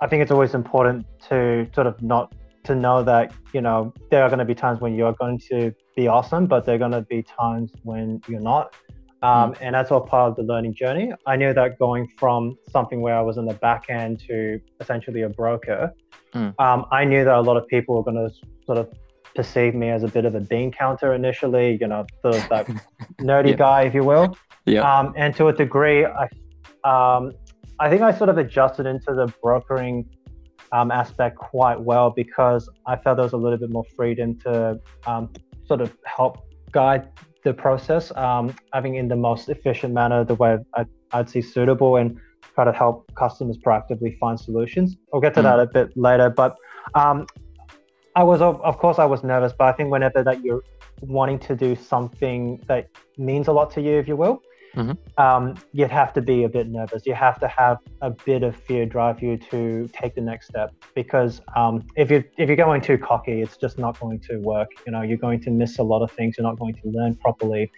I 0.00 0.06
think 0.06 0.22
it's 0.22 0.32
always 0.32 0.54
important 0.54 1.06
to 1.28 1.68
sort 1.74 1.86
of 1.86 2.00
not 2.02 2.34
to 2.64 2.74
know 2.74 3.02
that 3.02 3.32
you 3.52 3.60
know 3.60 3.92
there 4.10 4.22
are 4.22 4.28
going 4.28 4.38
to 4.40 4.44
be 4.44 4.54
times 4.54 4.80
when 4.80 4.94
you're 4.94 5.14
going 5.14 5.38
to 5.50 5.74
be 5.96 6.08
awesome, 6.08 6.46
but 6.46 6.64
there 6.64 6.74
are 6.74 6.78
going 6.78 6.92
to 6.92 7.02
be 7.02 7.22
times 7.22 7.72
when 7.82 8.20
you're 8.28 8.40
not. 8.40 8.74
Um, 9.22 9.52
mm. 9.52 9.58
And 9.60 9.74
that's 9.74 9.90
all 9.90 10.00
part 10.00 10.30
of 10.30 10.36
the 10.36 10.42
learning 10.42 10.74
journey. 10.74 11.12
I 11.26 11.36
knew 11.36 11.52
that 11.52 11.78
going 11.78 12.08
from 12.18 12.56
something 12.70 13.00
where 13.00 13.16
I 13.16 13.20
was 13.20 13.36
in 13.36 13.46
the 13.46 13.54
back 13.54 13.86
end 13.88 14.20
to 14.28 14.60
essentially 14.80 15.22
a 15.22 15.28
broker, 15.28 15.92
mm. 16.34 16.54
um, 16.60 16.86
I 16.90 17.04
knew 17.04 17.24
that 17.24 17.34
a 17.34 17.40
lot 17.40 17.56
of 17.56 17.66
people 17.66 17.96
were 17.96 18.04
going 18.04 18.28
to 18.28 18.34
sort 18.64 18.78
of 18.78 18.88
perceive 19.34 19.74
me 19.74 19.90
as 19.90 20.02
a 20.02 20.08
bit 20.08 20.24
of 20.24 20.34
a 20.34 20.40
bean 20.40 20.70
counter 20.70 21.12
initially, 21.14 21.78
you 21.80 21.86
know, 21.86 22.06
sort 22.22 22.36
of 22.36 22.48
that 22.48 22.66
nerdy 23.20 23.56
guy, 23.56 23.82
if 23.82 23.94
you 23.94 24.04
will. 24.04 24.36
Yeah. 24.66 24.82
Um, 24.82 25.14
and 25.16 25.34
to 25.36 25.48
a 25.48 25.52
degree, 25.52 26.04
I, 26.04 26.24
um, 26.84 27.32
I 27.80 27.88
think 27.88 28.02
I 28.02 28.12
sort 28.12 28.30
of 28.30 28.38
adjusted 28.38 28.86
into 28.86 29.14
the 29.14 29.32
brokering 29.42 30.08
um, 30.72 30.90
aspect 30.90 31.36
quite 31.36 31.80
well 31.80 32.10
because 32.10 32.68
I 32.86 32.96
felt 32.96 33.16
there 33.16 33.24
was 33.24 33.32
a 33.32 33.38
little 33.38 33.58
bit 33.58 33.70
more 33.70 33.84
freedom 33.96 34.38
to 34.40 34.80
um, 35.06 35.32
sort 35.66 35.80
of 35.80 35.96
help 36.04 36.44
guide 36.72 37.08
the 37.44 37.52
process, 37.52 38.14
um, 38.16 38.54
I 38.72 38.80
think 38.80 38.96
in 38.96 39.08
the 39.08 39.16
most 39.16 39.48
efficient 39.48 39.94
manner, 39.94 40.24
the 40.24 40.34
way 40.34 40.58
I'd, 40.74 40.86
I'd, 41.12 41.30
see 41.30 41.40
suitable, 41.40 41.96
and 41.96 42.18
try 42.54 42.64
to 42.64 42.72
help 42.72 43.12
customers 43.14 43.56
proactively 43.58 44.18
find 44.18 44.38
solutions. 44.38 44.96
I'll 45.12 45.20
get 45.20 45.34
to 45.34 45.40
mm. 45.40 45.44
that 45.44 45.60
a 45.60 45.66
bit 45.66 45.96
later, 45.96 46.30
but 46.30 46.56
um, 46.94 47.26
I 48.16 48.24
was, 48.24 48.40
of, 48.40 48.60
of 48.62 48.78
course, 48.78 48.98
I 48.98 49.04
was 49.04 49.22
nervous, 49.22 49.52
but 49.56 49.66
I 49.66 49.72
think 49.72 49.90
whenever 49.90 50.22
that 50.24 50.42
you're 50.42 50.62
wanting 51.02 51.38
to 51.40 51.54
do 51.54 51.76
something 51.76 52.60
that 52.66 52.88
means 53.16 53.48
a 53.48 53.52
lot 53.52 53.70
to 53.72 53.80
you, 53.80 53.98
if 53.98 54.08
you 54.08 54.16
will, 54.16 54.42
mm-hmm. 54.78 55.22
um, 55.22 55.54
you'd 55.72 55.90
have 55.90 56.12
to 56.14 56.22
be 56.22 56.44
a 56.44 56.48
bit 56.48 56.68
nervous. 56.68 57.02
You 57.04 57.14
have 57.14 57.38
to 57.40 57.48
have 57.48 57.78
a 58.00 58.10
bit 58.10 58.42
of 58.42 58.56
fear 58.56 58.86
drive 58.86 59.22
you 59.22 59.36
to 59.50 59.88
take 59.92 60.14
the 60.14 60.20
next 60.20 60.48
step 60.48 60.72
because 60.94 61.40
um, 61.56 61.84
if 61.96 62.10
you 62.10 62.24
if 62.36 62.48
you're 62.48 62.56
going 62.56 62.80
too 62.80 62.98
cocky, 62.98 63.42
it's 63.42 63.56
just 63.56 63.78
not 63.78 63.98
going 64.00 64.20
to 64.20 64.38
work. 64.38 64.68
You 64.86 64.92
know, 64.92 65.02
you're 65.02 65.18
going 65.18 65.40
to 65.42 65.50
miss 65.50 65.78
a 65.78 65.82
lot 65.82 66.02
of 66.02 66.10
things. 66.12 66.36
You're 66.38 66.46
not 66.46 66.58
going 66.58 66.74
to 66.74 66.88
learn 66.88 67.16
properly, 67.16 67.70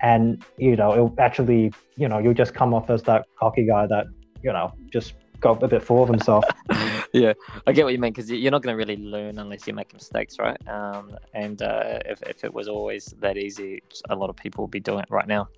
and 0.00 0.44
you 0.56 0.76
know, 0.76 0.92
it'll 0.92 1.14
actually, 1.18 1.72
you 1.96 2.08
know, 2.08 2.18
you'll 2.18 2.34
just 2.34 2.54
come 2.54 2.74
off 2.74 2.90
as 2.90 3.02
that 3.04 3.26
cocky 3.38 3.66
guy 3.66 3.86
that 3.86 4.06
you 4.42 4.52
know 4.52 4.72
just 4.90 5.14
got 5.40 5.62
a 5.62 5.68
bit 5.68 5.82
full 5.82 6.02
of 6.02 6.08
himself. 6.08 6.44
yeah, 7.12 7.32
I 7.66 7.72
get 7.72 7.84
what 7.84 7.92
you 7.92 7.98
mean 7.98 8.12
because 8.12 8.30
you're 8.30 8.50
not 8.50 8.62
going 8.62 8.72
to 8.72 8.76
really 8.76 8.96
learn 8.96 9.38
unless 9.38 9.66
you 9.66 9.72
make 9.72 9.92
mistakes, 9.92 10.38
right? 10.38 10.56
Um, 10.68 11.16
and 11.34 11.62
uh, 11.62 12.00
if, 12.06 12.22
if 12.22 12.44
it 12.44 12.52
was 12.52 12.68
always 12.68 13.14
that 13.20 13.36
easy, 13.36 13.82
a 14.10 14.16
lot 14.16 14.30
of 14.30 14.36
people 14.36 14.64
would 14.64 14.70
be 14.70 14.80
doing 14.80 15.00
it 15.00 15.10
right 15.10 15.26
now. 15.26 15.48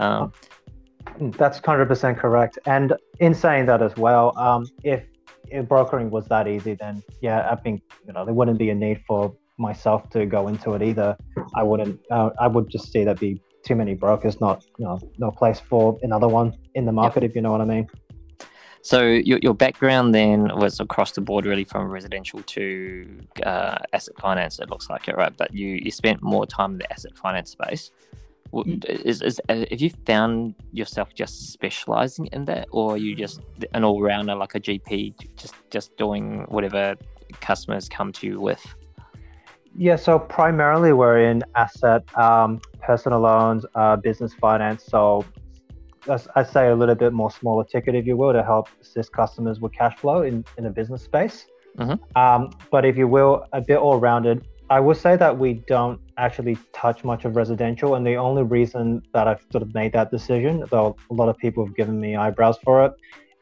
Um, 0.00 0.32
Mm, 1.18 1.36
that's 1.36 1.60
100% 1.60 2.18
correct. 2.18 2.58
And 2.66 2.94
in 3.18 3.34
saying 3.34 3.66
that 3.66 3.82
as 3.82 3.96
well, 3.96 4.36
um, 4.38 4.66
if, 4.84 5.02
if 5.48 5.68
brokering 5.68 6.10
was 6.10 6.26
that 6.28 6.46
easy, 6.46 6.74
then 6.74 7.02
yeah, 7.20 7.48
I 7.50 7.56
think 7.56 7.82
you 8.06 8.12
know 8.12 8.24
there 8.24 8.34
wouldn't 8.34 8.58
be 8.58 8.70
a 8.70 8.74
need 8.74 9.02
for 9.06 9.34
myself 9.58 10.08
to 10.10 10.26
go 10.26 10.48
into 10.48 10.74
it 10.74 10.82
either. 10.82 11.16
I 11.54 11.62
wouldn't. 11.62 12.00
Uh, 12.10 12.30
I 12.38 12.46
would 12.46 12.68
just 12.68 12.92
see 12.92 13.04
that 13.04 13.18
be 13.18 13.40
too 13.64 13.74
many 13.74 13.94
brokers, 13.94 14.40
not 14.40 14.64
you 14.78 14.84
know, 14.84 15.00
no 15.18 15.30
place 15.30 15.60
for 15.60 15.98
another 16.02 16.28
one 16.28 16.56
in 16.74 16.86
the 16.86 16.92
market, 16.92 17.22
yep. 17.22 17.30
if 17.30 17.36
you 17.36 17.42
know 17.42 17.52
what 17.52 17.60
I 17.60 17.64
mean. 17.64 17.88
So 18.82 19.02
your, 19.02 19.38
your 19.42 19.54
background 19.54 20.14
then 20.14 20.56
was 20.56 20.80
across 20.80 21.12
the 21.12 21.20
board, 21.20 21.44
really 21.44 21.64
from 21.64 21.88
residential 21.88 22.42
to 22.42 23.20
uh, 23.42 23.78
asset 23.92 24.14
finance. 24.18 24.58
It 24.58 24.70
looks 24.70 24.88
like 24.88 25.08
it, 25.08 25.16
right? 25.16 25.36
But 25.36 25.52
you 25.52 25.80
you 25.82 25.90
spent 25.90 26.22
more 26.22 26.46
time 26.46 26.72
in 26.72 26.78
the 26.78 26.92
asset 26.92 27.16
finance 27.16 27.50
space. 27.50 27.90
Mm. 28.52 28.84
Is, 28.84 29.22
is 29.22 29.40
uh, 29.48 29.64
have 29.70 29.80
you 29.80 29.90
found 30.06 30.54
yourself 30.72 31.14
just 31.14 31.52
specializing 31.52 32.26
in 32.32 32.44
that, 32.46 32.68
or 32.70 32.94
are 32.94 32.96
you 32.96 33.14
just 33.14 33.40
an 33.74 33.84
all 33.84 34.02
rounder 34.02 34.34
like 34.34 34.54
a 34.54 34.60
GP, 34.60 35.14
just 35.36 35.54
just 35.70 35.96
doing 35.96 36.44
whatever 36.48 36.96
customers 37.40 37.88
come 37.88 38.12
to 38.12 38.26
you 38.26 38.40
with? 38.40 38.64
Yeah, 39.76 39.96
so 39.96 40.18
primarily 40.18 40.92
we're 40.92 41.30
in 41.30 41.44
asset, 41.54 42.02
um, 42.18 42.60
personal 42.82 43.20
loans, 43.20 43.64
uh, 43.76 43.96
business 43.96 44.34
finance. 44.34 44.84
So 44.84 45.24
I 46.34 46.42
say 46.42 46.68
a 46.68 46.74
little 46.74 46.94
bit 46.94 47.12
more 47.12 47.30
smaller 47.30 47.64
ticket, 47.64 47.94
if 47.94 48.06
you 48.06 48.16
will, 48.16 48.32
to 48.32 48.42
help 48.42 48.68
assist 48.80 49.12
customers 49.12 49.60
with 49.60 49.72
cash 49.72 49.96
flow 49.96 50.22
in, 50.22 50.44
in 50.58 50.66
a 50.66 50.70
business 50.70 51.02
space. 51.02 51.46
Mm-hmm. 51.78 52.18
Um, 52.18 52.50
but 52.70 52.84
if 52.84 52.96
you 52.96 53.06
will, 53.06 53.44
a 53.52 53.60
bit 53.60 53.78
all 53.78 54.00
rounded. 54.00 54.46
I 54.70 54.80
will 54.80 54.94
say 54.94 55.16
that 55.16 55.38
we 55.38 55.54
don't 55.54 56.00
actually 56.20 56.56
touch 56.72 57.02
much 57.04 57.24
of 57.24 57.36
residential, 57.36 57.94
and 57.94 58.06
the 58.06 58.16
only 58.16 58.42
reason 58.42 59.02
that 59.14 59.26
I've 59.26 59.44
sort 59.50 59.62
of 59.62 59.74
made 59.74 59.92
that 59.94 60.10
decision, 60.10 60.64
though 60.70 60.96
a 61.10 61.14
lot 61.14 61.28
of 61.28 61.36
people 61.38 61.64
have 61.64 61.74
given 61.74 61.98
me 62.00 62.16
eyebrows 62.16 62.58
for 62.62 62.84
it, 62.84 62.92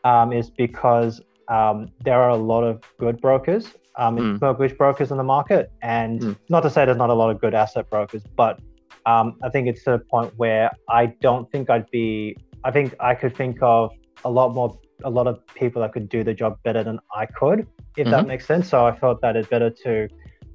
um, 0.05 0.33
is 0.33 0.51
because 0.51 1.21
um, 1.49 1.91
there 2.05 2.21
are 2.21 2.31
a 2.31 2.37
lot 2.37 2.63
of 2.63 2.83
good 2.99 3.21
brokers, 3.21 3.75
um, 3.97 4.17
mm. 4.17 4.41
mortgage 4.41 4.77
brokers 4.79 5.11
in 5.11 5.17
the 5.17 5.25
market, 5.25 5.73
and 5.83 6.21
mm. 6.21 6.37
not 6.49 6.61
to 6.61 6.71
say 6.71 6.85
there's 6.85 6.97
not 6.97 7.11
a 7.11 7.15
lot 7.23 7.31
of 7.31 7.41
good 7.41 7.55
asset 7.55 7.91
brokers, 7.91 8.23
but 8.37 8.61
um, 9.07 9.37
I 9.43 9.49
think 9.49 9.69
it's 9.69 9.83
to 9.85 9.95
a 9.95 9.99
point 9.99 10.33
where 10.37 10.71
I 10.89 11.07
don't 11.21 11.51
think 11.51 11.71
I'd 11.71 11.91
be 11.91 12.37
I 12.65 12.71
think 12.71 12.95
I 13.01 13.15
could 13.15 13.37
think 13.37 13.59
of 13.63 13.93
a 14.25 14.31
lot 14.31 14.55
more, 14.55 14.79
a 15.05 15.11
lot 15.11 15.27
of 15.27 15.47
people 15.55 15.83
that 15.83 15.93
could 15.93 16.09
do 16.09 16.25
the 16.25 16.35
job 16.35 16.59
better 16.65 16.83
than 16.83 16.99
I 17.15 17.27
could, 17.27 17.61
if 17.61 18.07
mm-hmm. 18.07 18.11
that 18.11 18.27
makes 18.27 18.47
sense. 18.47 18.69
So 18.69 18.87
I 18.87 18.97
felt 18.97 19.21
that 19.23 19.37
it's 19.37 19.49
better 19.49 19.71
to 19.85 20.09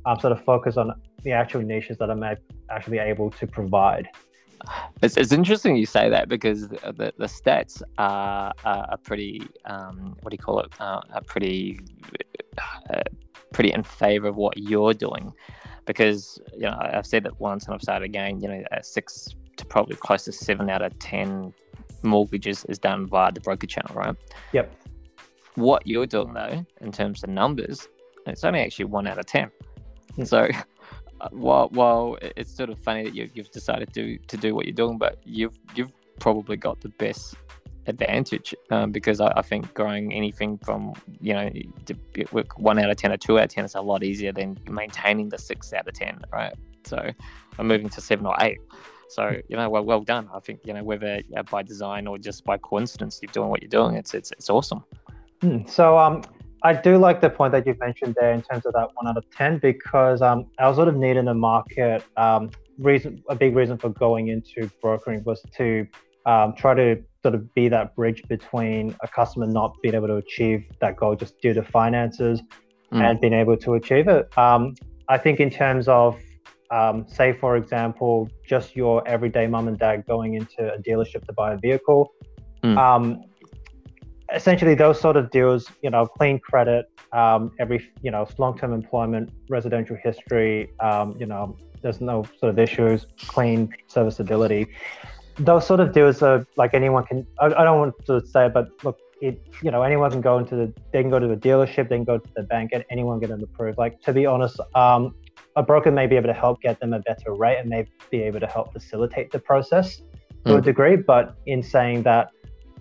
um, 0.05 0.19
sort 0.19 0.33
of 0.33 0.43
focus 0.43 0.77
on 0.77 0.93
the 1.23 1.31
actual 1.31 1.61
niches 1.61 1.97
that 1.97 2.09
I'm 2.09 2.23
actually 2.69 2.99
able 2.99 3.31
to 3.31 3.47
provide. 3.47 4.07
It's, 5.01 5.17
it's 5.17 5.31
interesting 5.31 5.75
you 5.75 5.85
say 5.85 6.09
that 6.09 6.29
because 6.29 6.69
the, 6.69 7.13
the, 7.17 7.25
stats 7.25 7.81
are, 7.97 8.53
are 8.63 8.97
pretty, 9.03 9.45
um, 9.65 10.15
what 10.21 10.31
do 10.31 10.35
you 10.35 10.43
call 10.43 10.59
it, 10.61 10.71
uh, 10.79 11.01
are 11.13 11.21
pretty, 11.25 11.81
uh, 12.89 13.01
pretty 13.51 13.73
in 13.73 13.83
favor 13.83 14.27
of 14.27 14.37
what 14.37 14.57
you're 14.57 14.93
doing. 14.93 15.33
Because, 15.85 16.39
you 16.53 16.61
know, 16.61 16.77
I've 16.79 17.05
said 17.05 17.23
that 17.23 17.39
once 17.41 17.65
and 17.65 17.73
I've 17.73 17.81
said 17.81 18.01
it 18.01 18.05
again, 18.05 18.39
you 18.39 18.47
know, 18.47 18.63
six 18.81 19.35
to 19.57 19.65
probably 19.65 19.97
close 19.97 20.23
to 20.25 20.31
seven 20.31 20.69
out 20.69 20.81
of 20.81 20.97
10 20.99 21.53
mortgages 22.03 22.65
is 22.65 22.79
done 22.79 23.05
via 23.05 23.31
the 23.31 23.41
broker 23.41 23.67
channel, 23.67 23.93
right? 23.93 24.15
Yep. 24.53 24.73
What 25.55 25.85
you're 25.85 26.05
doing 26.05 26.33
though, 26.33 26.65
in 26.81 26.91
terms 26.91 27.23
of 27.23 27.29
numbers, 27.29 27.87
it's 28.25 28.43
only 28.43 28.61
actually 28.61 28.85
one 28.85 29.07
out 29.07 29.19
of 29.19 29.25
10. 29.25 29.51
So 30.25 30.47
uh, 31.21 31.29
while 31.31 31.69
while 31.69 32.17
it's 32.21 32.55
sort 32.55 32.69
of 32.69 32.77
funny 32.79 33.03
that 33.03 33.15
you've 33.15 33.51
decided 33.51 33.93
to 33.93 34.17
to 34.17 34.37
do 34.37 34.53
what 34.53 34.65
you're 34.65 34.75
doing, 34.75 34.97
but 34.97 35.17
you've 35.23 35.57
you've 35.75 35.93
probably 36.19 36.57
got 36.57 36.81
the 36.81 36.89
best 36.89 37.35
advantage 37.87 38.55
um, 38.69 38.91
because 38.91 39.19
I, 39.19 39.33
I, 39.35 39.41
think 39.41 39.73
growing 39.73 40.13
anything 40.13 40.57
from 40.59 40.93
you 41.19 41.33
know 41.33 41.49
one 42.55 42.79
out 42.79 42.89
of 42.89 42.97
ten 42.97 43.11
or 43.11 43.17
two 43.17 43.39
out 43.39 43.45
of 43.45 43.49
ten 43.49 43.65
is 43.65 43.75
a 43.75 43.81
lot 43.81 44.03
easier 44.03 44.31
than 44.31 44.57
maintaining 44.69 45.29
the 45.29 45.37
six 45.37 45.73
out 45.73 45.87
of 45.87 45.93
ten, 45.93 46.19
right? 46.31 46.53
So 46.85 47.09
I'm 47.57 47.67
moving 47.67 47.89
to 47.89 48.01
seven 48.01 48.25
or 48.25 48.35
eight. 48.41 48.59
So 49.09 49.35
you 49.47 49.55
know, 49.55 49.69
well, 49.69 49.83
well 49.83 50.01
done. 50.01 50.29
I 50.33 50.39
think 50.39 50.61
you 50.63 50.73
know 50.73 50.83
whether 50.83 51.21
uh, 51.35 51.43
by 51.43 51.63
design 51.63 52.07
or 52.07 52.17
just 52.17 52.43
by 52.43 52.57
coincidence 52.57 53.19
you're 53.21 53.31
doing 53.31 53.49
what 53.49 53.61
you're 53.61 53.69
doing, 53.69 53.95
it's 53.95 54.13
it's 54.13 54.31
it's 54.31 54.49
awesome. 54.49 54.83
Hmm. 55.41 55.65
So 55.67 55.97
um, 55.97 56.23
I 56.63 56.73
do 56.73 56.97
like 56.97 57.19
the 57.19 57.29
point 57.29 57.51
that 57.51 57.67
you 57.67 57.75
mentioned 57.79 58.15
there 58.19 58.31
in 58.31 58.41
terms 58.41 58.65
of 58.65 58.73
that 58.73 58.89
one 58.93 59.07
out 59.07 59.17
of 59.17 59.29
ten 59.31 59.59
because 59.59 60.21
um, 60.21 60.45
our 60.59 60.73
sort 60.73 60.87
of 60.87 60.95
need 60.95 61.17
in 61.17 61.25
the 61.25 61.33
market 61.33 62.03
um, 62.15 62.51
reason 62.79 63.21
a 63.29 63.35
big 63.35 63.55
reason 63.55 63.77
for 63.77 63.89
going 63.89 64.29
into 64.29 64.69
brokering 64.81 65.23
was 65.25 65.43
to 65.57 65.85
um, 66.25 66.53
try 66.55 66.73
to 66.73 67.01
sort 67.21 67.35
of 67.35 67.53
be 67.53 67.67
that 67.67 67.95
bridge 67.95 68.23
between 68.29 68.95
a 69.01 69.07
customer 69.07 69.45
not 69.45 69.75
being 69.81 69.93
able 69.93 70.07
to 70.07 70.15
achieve 70.15 70.63
that 70.79 70.95
goal 70.95 71.15
just 71.15 71.39
due 71.41 71.53
to 71.53 71.63
finances 71.63 72.41
mm. 72.93 73.01
and 73.01 73.19
being 73.19 73.33
able 73.33 73.57
to 73.57 73.73
achieve 73.73 74.07
it. 74.07 74.35
Um, 74.37 74.73
I 75.09 75.17
think 75.17 75.39
in 75.39 75.49
terms 75.49 75.87
of 75.87 76.17
um, 76.71 77.05
say, 77.07 77.33
for 77.33 77.55
example, 77.55 78.29
just 78.47 78.75
your 78.75 79.07
everyday 79.07 79.47
mum 79.47 79.67
and 79.67 79.77
dad 79.77 80.05
going 80.07 80.33
into 80.35 80.73
a 80.73 80.77
dealership 80.79 81.25
to 81.25 81.33
buy 81.33 81.53
a 81.53 81.57
vehicle. 81.57 82.11
Mm. 82.63 83.21
Essentially, 84.33 84.73
those 84.75 84.99
sort 84.99 85.15
of 85.15 85.29
deals, 85.29 85.71
you 85.81 85.89
know, 85.89 86.05
clean 86.05 86.39
credit, 86.39 86.89
um, 87.11 87.51
every, 87.59 87.87
you 88.01 88.09
know, 88.09 88.27
long 88.37 88.57
term 88.57 88.73
employment, 88.73 89.29
residential 89.49 89.95
history, 89.95 90.71
um, 90.79 91.15
you 91.19 91.25
know, 91.25 91.55
there's 91.81 92.01
no 92.01 92.25
sort 92.39 92.49
of 92.49 92.57
issues, 92.57 93.05
clean 93.27 93.71
serviceability. 93.87 94.67
Those 95.37 95.67
sort 95.67 95.79
of 95.79 95.93
deals 95.93 96.21
are 96.21 96.45
like 96.55 96.73
anyone 96.73 97.05
can, 97.05 97.27
I, 97.39 97.45
I 97.47 97.63
don't 97.63 97.79
want 97.79 98.05
to 98.05 98.25
say, 98.25 98.49
but 98.49 98.69
look, 98.83 98.97
it, 99.21 99.41
you 99.61 99.71
know, 99.71 99.83
anyone 99.83 100.11
can 100.11 100.21
go 100.21 100.37
into 100.37 100.55
the, 100.55 100.73
they 100.91 101.01
can 101.01 101.11
go 101.11 101.19
to 101.19 101.27
the 101.27 101.37
dealership, 101.37 101.89
they 101.89 101.95
can 101.95 102.03
go 102.03 102.17
to 102.17 102.29
the 102.35 102.43
bank, 102.43 102.71
and 102.73 102.83
anyone 102.89 103.19
get 103.19 103.29
them 103.29 103.41
approved. 103.43 103.77
Like, 103.77 104.01
to 104.01 104.13
be 104.13 104.25
honest, 104.25 104.59
um, 104.75 105.15
a 105.55 105.63
broker 105.63 105.91
may 105.91 106.07
be 106.07 106.15
able 106.15 106.27
to 106.27 106.33
help 106.33 106.61
get 106.61 106.79
them 106.79 106.93
a 106.93 106.99
better 106.99 107.33
rate 107.33 107.57
and 107.59 107.69
may 107.69 107.85
be 108.09 108.21
able 108.21 108.39
to 108.39 108.47
help 108.47 108.73
facilitate 108.73 109.31
the 109.31 109.39
process 109.39 110.01
to 110.45 110.53
mm. 110.53 110.57
a 110.57 110.61
degree. 110.61 110.95
But 110.95 111.35
in 111.45 111.61
saying 111.61 112.03
that, 112.03 112.31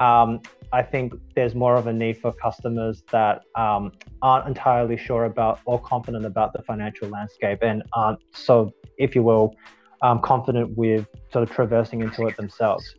um, 0.01 0.41
I 0.73 0.83
think 0.83 1.13
there's 1.35 1.55
more 1.55 1.77
of 1.77 1.87
a 1.87 1.93
need 1.93 2.19
for 2.19 2.33
customers 2.33 3.03
that 3.11 3.43
um, 3.57 3.93
aren't 4.23 4.47
entirely 4.47 4.97
sure 4.97 5.27
about 5.27 5.61
or 5.67 5.81
confident 5.81 6.25
about 6.25 6.53
the 6.53 6.63
financial 6.63 7.09
landscape 7.09 7.59
and 7.63 7.83
aren't 7.93 8.21
so, 8.33 8.73
if 8.99 9.15
you 9.15 9.23
will, 9.23 9.55
um, 10.01 10.21
confident 10.21 10.77
with 10.77 11.07
sort 11.33 11.43
of 11.43 11.51
traversing 11.55 12.01
into 12.01 12.27
it 12.27 12.37
themselves. 12.37 12.95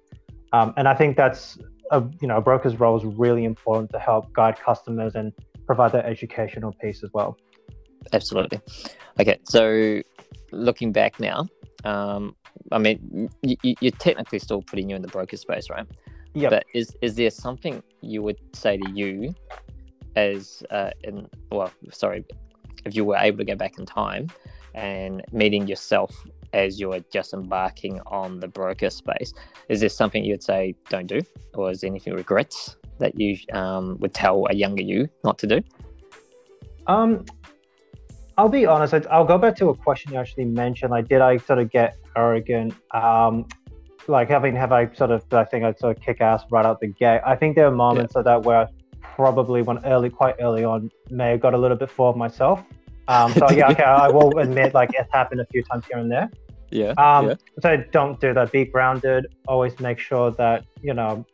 Um, 0.52 0.74
and 0.78 0.88
I 0.88 0.94
think 0.94 1.18
that's 1.18 1.58
a 1.92 2.04
you 2.22 2.28
know 2.28 2.38
a 2.38 2.42
broker's 2.42 2.80
role 2.80 2.96
is 2.98 3.06
really 3.06 3.44
important 3.44 3.92
to 3.92 4.00
help 4.00 4.32
guide 4.34 4.58
customers 4.60 5.16
and 5.16 5.34
provide 5.66 5.92
that 5.94 6.06
educational 6.06 6.72
piece 6.82 7.04
as 7.04 7.10
well 7.14 7.38
absolutely. 8.12 8.60
Okay, 9.20 9.40
so 9.48 10.02
looking 10.52 10.92
back 10.92 11.20
now, 11.20 11.48
um, 11.86 12.36
I 12.72 12.80
mean, 12.80 13.30
you, 13.42 13.56
you're 13.62 13.92
technically 13.92 14.40
still 14.40 14.62
pretty 14.62 14.84
new 14.84 14.96
in 14.96 15.02
the 15.02 15.08
broker 15.08 15.38
space, 15.38 15.70
right? 15.70 15.86
Yeah. 16.34 16.50
But 16.50 16.66
is 16.74 16.96
is 17.02 17.16
there 17.16 17.30
something 17.30 17.84
you 18.02 18.22
would 18.24 18.40
say 18.54 18.78
to 18.78 18.92
you, 18.92 19.34
as 20.16 20.64
uh, 20.72 20.92
in 21.04 21.28
well, 21.52 21.72
sorry, 21.92 22.26
if 22.86 22.96
you 22.96 23.06
were 23.06 23.18
able 23.18 23.38
to 23.38 23.46
go 23.46 23.56
back 23.56 23.78
in 23.78 23.86
time 23.86 24.28
and 24.74 25.24
meeting 25.32 25.68
yourself 25.68 26.12
as 26.54 26.80
you 26.80 26.90
were 26.90 27.02
just 27.12 27.34
embarking 27.34 28.00
on 28.08 28.40
the 28.40 28.48
broker 28.48 28.90
space, 28.90 29.34
is 29.70 29.80
there 29.80 29.90
something 29.90 30.24
you'd 30.24 30.44
say 30.44 30.76
don't 30.90 31.08
do, 31.08 31.22
or 31.54 31.72
is 31.72 31.82
there 31.82 31.90
anything 31.90 32.14
regrets 32.14 32.78
that 33.00 33.20
you 33.20 33.38
um, 33.54 33.98
would 34.00 34.14
tell 34.14 34.46
a 34.50 34.56
younger 34.56 34.84
you 34.84 35.08
not 35.24 35.38
to 35.40 35.48
do? 35.48 35.62
Um, 36.88 37.26
I'll 38.38 38.50
be 38.50 38.66
honest. 38.66 38.94
I'll 39.10 39.26
go 39.26 39.38
back 39.38 39.56
to 39.58 39.70
a 39.70 39.76
question 39.76 40.14
you 40.14 40.20
actually 40.20 40.46
mentioned. 40.46 40.92
Like, 40.92 41.08
did 41.08 41.22
I 41.22 41.38
sort 41.38 41.60
of 41.60 41.72
get 41.72 41.98
arrogant? 42.16 42.74
Um, 42.92 43.48
like, 44.08 44.30
having 44.30 44.56
have 44.56 44.72
I 44.72 44.92
sort 44.94 45.12
of? 45.12 45.24
I 45.32 45.44
think 45.44 45.64
I'd 45.64 45.80
sort 45.80 45.98
of 45.98 46.04
kick 46.04 46.22
ass 46.22 46.44
right 46.52 46.66
out 46.66 46.80
the 46.80 46.88
gate. 46.88 47.22
I 47.26 47.36
think 47.36 47.56
there 47.56 47.68
are 47.68 47.72
moments 47.72 48.14
yeah. 48.16 48.20
of 48.20 48.26
that 48.26 48.44
where 48.44 48.58
I 48.58 48.68
probably, 49.02 49.62
when 49.62 49.84
early, 49.86 50.10
quite 50.10 50.36
early 50.40 50.64
on, 50.64 50.90
may 51.10 51.32
have 51.32 51.42
got 51.42 51.54
a 51.54 51.58
little 51.58 51.78
bit 51.78 51.92
of 51.98 52.18
myself. 52.18 52.64
Um, 53.08 53.34
so 53.34 53.52
yeah, 53.52 53.70
okay, 53.70 53.84
I 53.84 54.10
will 54.10 54.38
admit, 54.40 54.74
like, 54.74 54.90
it's 54.94 55.12
happened 55.12 55.42
a 55.42 55.46
few 55.46 55.64
times 55.64 55.86
here 55.86 55.98
and 55.98 56.12
there. 56.12 56.30
Yeah. 56.72 56.94
Um, 56.98 57.28
yeah. 57.28 57.36
So 57.62 57.84
don't 57.92 58.20
do 58.20 58.34
that. 58.34 58.52
Be 58.52 58.66
grounded. 58.66 59.28
Always 59.48 59.80
make 59.80 60.00
sure 60.00 60.32
that 60.32 60.66
you 60.82 60.94
know, 60.94 61.26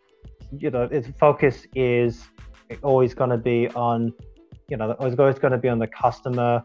you 0.57 0.69
know, 0.69 0.83
its 0.83 1.07
focus 1.17 1.65
is 1.75 2.27
always 2.83 3.13
going 3.13 3.29
to 3.29 3.37
be 3.37 3.69
on, 3.69 4.13
you 4.67 4.77
know, 4.77 4.91
always 4.99 5.15
going 5.15 5.51
to 5.51 5.57
be 5.57 5.69
on 5.69 5.79
the 5.79 5.87
customer 5.87 6.63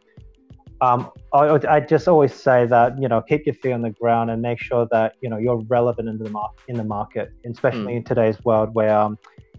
um, 0.80 1.10
I, 1.32 1.58
I, 1.68 1.80
just 1.80 2.08
always 2.08 2.34
say 2.34 2.66
that 2.66 3.00
you 3.00 3.08
know 3.08 3.22
keep 3.22 3.46
your 3.46 3.54
feet 3.54 3.72
on 3.72 3.82
the 3.82 3.90
ground 3.90 4.30
and 4.30 4.42
make 4.42 4.58
sure 4.58 4.86
that 4.90 5.14
you 5.20 5.28
know 5.28 5.38
you're 5.38 5.62
relevant 5.68 6.08
in 6.08 6.18
the 6.18 6.30
market 6.30 6.64
in 6.68 6.76
the 6.76 6.84
market, 6.84 7.32
especially 7.44 7.94
mm. 7.94 7.96
in 7.98 8.04
today's 8.04 8.42
world 8.44 8.70
where 8.74 8.96
um, 8.96 9.18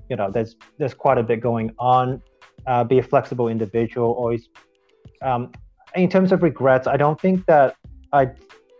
you 0.09 0.15
know 0.15 0.29
there's 0.29 0.55
there's 0.77 0.93
quite 0.93 1.17
a 1.17 1.23
bit 1.23 1.41
going 1.41 1.71
on. 1.79 2.21
Uh, 2.67 2.83
be 2.83 2.99
a 2.99 3.03
flexible 3.03 3.47
individual. 3.47 4.11
Always. 4.13 4.49
Um, 5.21 5.51
in 5.95 6.09
terms 6.09 6.31
of 6.31 6.43
regrets, 6.43 6.87
I 6.87 6.97
don't 6.97 7.19
think 7.19 7.45
that 7.45 7.75
I 8.11 8.31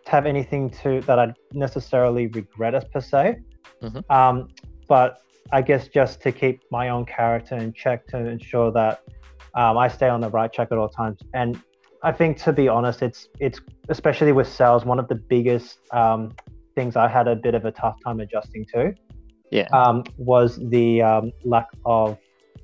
have 0.07 0.25
anything 0.25 0.69
to 0.69 1.01
that 1.01 1.17
I'd 1.17 1.35
necessarily 1.53 2.27
regret 2.27 2.75
as 2.75 2.83
per 2.85 2.99
se. 2.99 3.39
Mm-hmm. 3.81 4.11
Um, 4.11 4.49
but 4.87 5.21
I 5.51 5.61
guess 5.61 5.87
just 5.87 6.21
to 6.21 6.31
keep 6.31 6.61
my 6.71 6.89
own 6.89 7.05
character 7.05 7.55
in 7.55 7.73
check 7.73 8.07
to 8.07 8.17
ensure 8.17 8.71
that 8.71 9.01
um, 9.55 9.77
I 9.77 9.87
stay 9.87 10.09
on 10.09 10.19
the 10.19 10.29
right 10.29 10.51
track 10.51 10.69
at 10.71 10.77
all 10.77 10.89
times. 10.89 11.19
And 11.33 11.61
I 12.05 12.11
think, 12.11 12.37
to 12.43 12.53
be 12.53 12.67
honest, 12.67 13.01
it's 13.01 13.27
it's 13.39 13.59
especially 13.89 14.31
with 14.31 14.47
sales 14.47 14.85
one 14.85 14.99
of 14.99 15.07
the 15.07 15.15
biggest 15.15 15.79
um, 15.91 16.35
things 16.75 16.95
I 16.95 17.07
had 17.07 17.27
a 17.27 17.35
bit 17.35 17.55
of 17.55 17.65
a 17.65 17.71
tough 17.71 17.97
time 18.05 18.19
adjusting 18.19 18.63
to. 18.73 18.93
Yeah. 19.51 19.67
Um, 19.73 20.03
was 20.17 20.59
the 20.69 21.01
um, 21.01 21.31
lack 21.43 21.67
of 21.83 22.17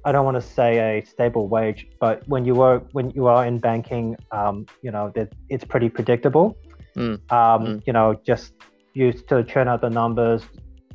I 0.06 0.12
don't 0.12 0.26
want 0.26 0.36
to 0.36 0.48
say 0.60 0.70
a 0.78 1.06
stable 1.06 1.48
wage, 1.48 1.88
but 2.00 2.28
when 2.28 2.46
you 2.46 2.54
were 2.54 2.80
when 2.92 3.10
you 3.12 3.26
are 3.26 3.44
in 3.46 3.58
banking, 3.58 4.16
um, 4.32 4.68
you 4.84 4.92
know 4.92 5.12
that 5.16 5.34
it's 5.50 5.66
pretty 5.66 5.90
predictable. 5.90 6.56
Mm. 6.96 7.32
Um, 7.32 7.62
Mm. 7.66 7.84
You 7.88 7.94
know, 7.94 8.20
just 8.24 8.54
you 8.94 9.12
to 9.14 9.44
churn 9.44 9.68
out 9.68 9.82
the 9.82 9.90
numbers, 9.90 10.44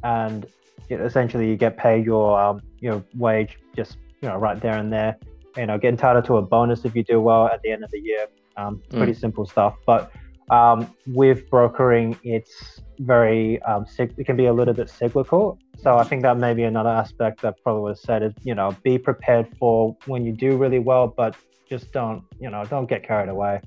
and 0.05 0.47
essentially 0.91 1.49
you 1.49 1.57
get 1.57 1.76
paid 1.76 2.05
your 2.05 2.41
um, 2.41 2.62
your 2.79 3.03
wage 3.17 3.59
just 3.75 3.97
you 4.23 4.29
know 4.29 4.37
right 4.37 4.61
there 4.61 4.76
and 4.76 4.93
there. 4.93 5.17
You 5.57 5.67
know, 5.67 5.79
get 5.79 5.89
entitled 5.91 6.25
to 6.27 6.37
a 6.37 6.43
bonus 6.43 6.85
if 6.85 6.95
you 6.95 7.03
do 7.03 7.21
well 7.21 7.47
at 7.47 7.63
the 7.63 7.71
end 7.71 7.85
of 7.85 7.91
the 7.91 8.01
year. 8.01 8.27
Um, 8.57 8.83
pretty 8.91 9.13
simple 9.13 9.45
stuff, 9.45 9.75
but 9.85 10.11
um, 10.51 10.95
with 11.07 11.49
brokering, 11.51 12.19
it's 12.23 12.81
very 13.01 13.61
um, 13.63 13.85
it 13.99 14.27
can 14.27 14.37
be 14.37 14.47
a 14.47 14.53
little 14.53 14.75
bit 14.75 14.89
cyclical. 14.89 15.59
So 15.79 15.99
I 15.99 16.05
think 16.05 16.23
that 16.23 16.39
may 16.39 16.55
be 16.55 16.63
another 16.63 16.91
aspect 16.91 17.43
that 17.43 17.63
probably 17.63 17.83
was 17.83 18.01
said 18.01 18.23
is 18.23 18.33
you 18.45 18.55
know 18.55 18.75
be 18.83 18.99
prepared 18.99 19.49
for 19.59 19.97
when 20.07 20.25
you 20.25 20.33
do 20.33 20.57
really 20.57 20.79
well, 20.79 21.07
but 21.09 21.37
just 21.69 21.93
don't 21.93 22.25
you 22.41 22.49
know 22.49 22.65
don't 22.65 22.89
get 22.89 23.03
carried 23.07 23.29
away. 23.29 23.61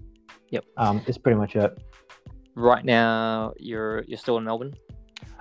Yep. 0.51 0.65
Um, 0.77 1.01
it's 1.05 1.17
pretty 1.17 1.37
much 1.37 1.55
it. 1.55 1.77
Right 2.55 2.83
now, 2.83 3.53
you're 3.57 4.03
you're 4.03 4.17
still 4.17 4.37
in 4.37 4.43
Melbourne. 4.45 4.73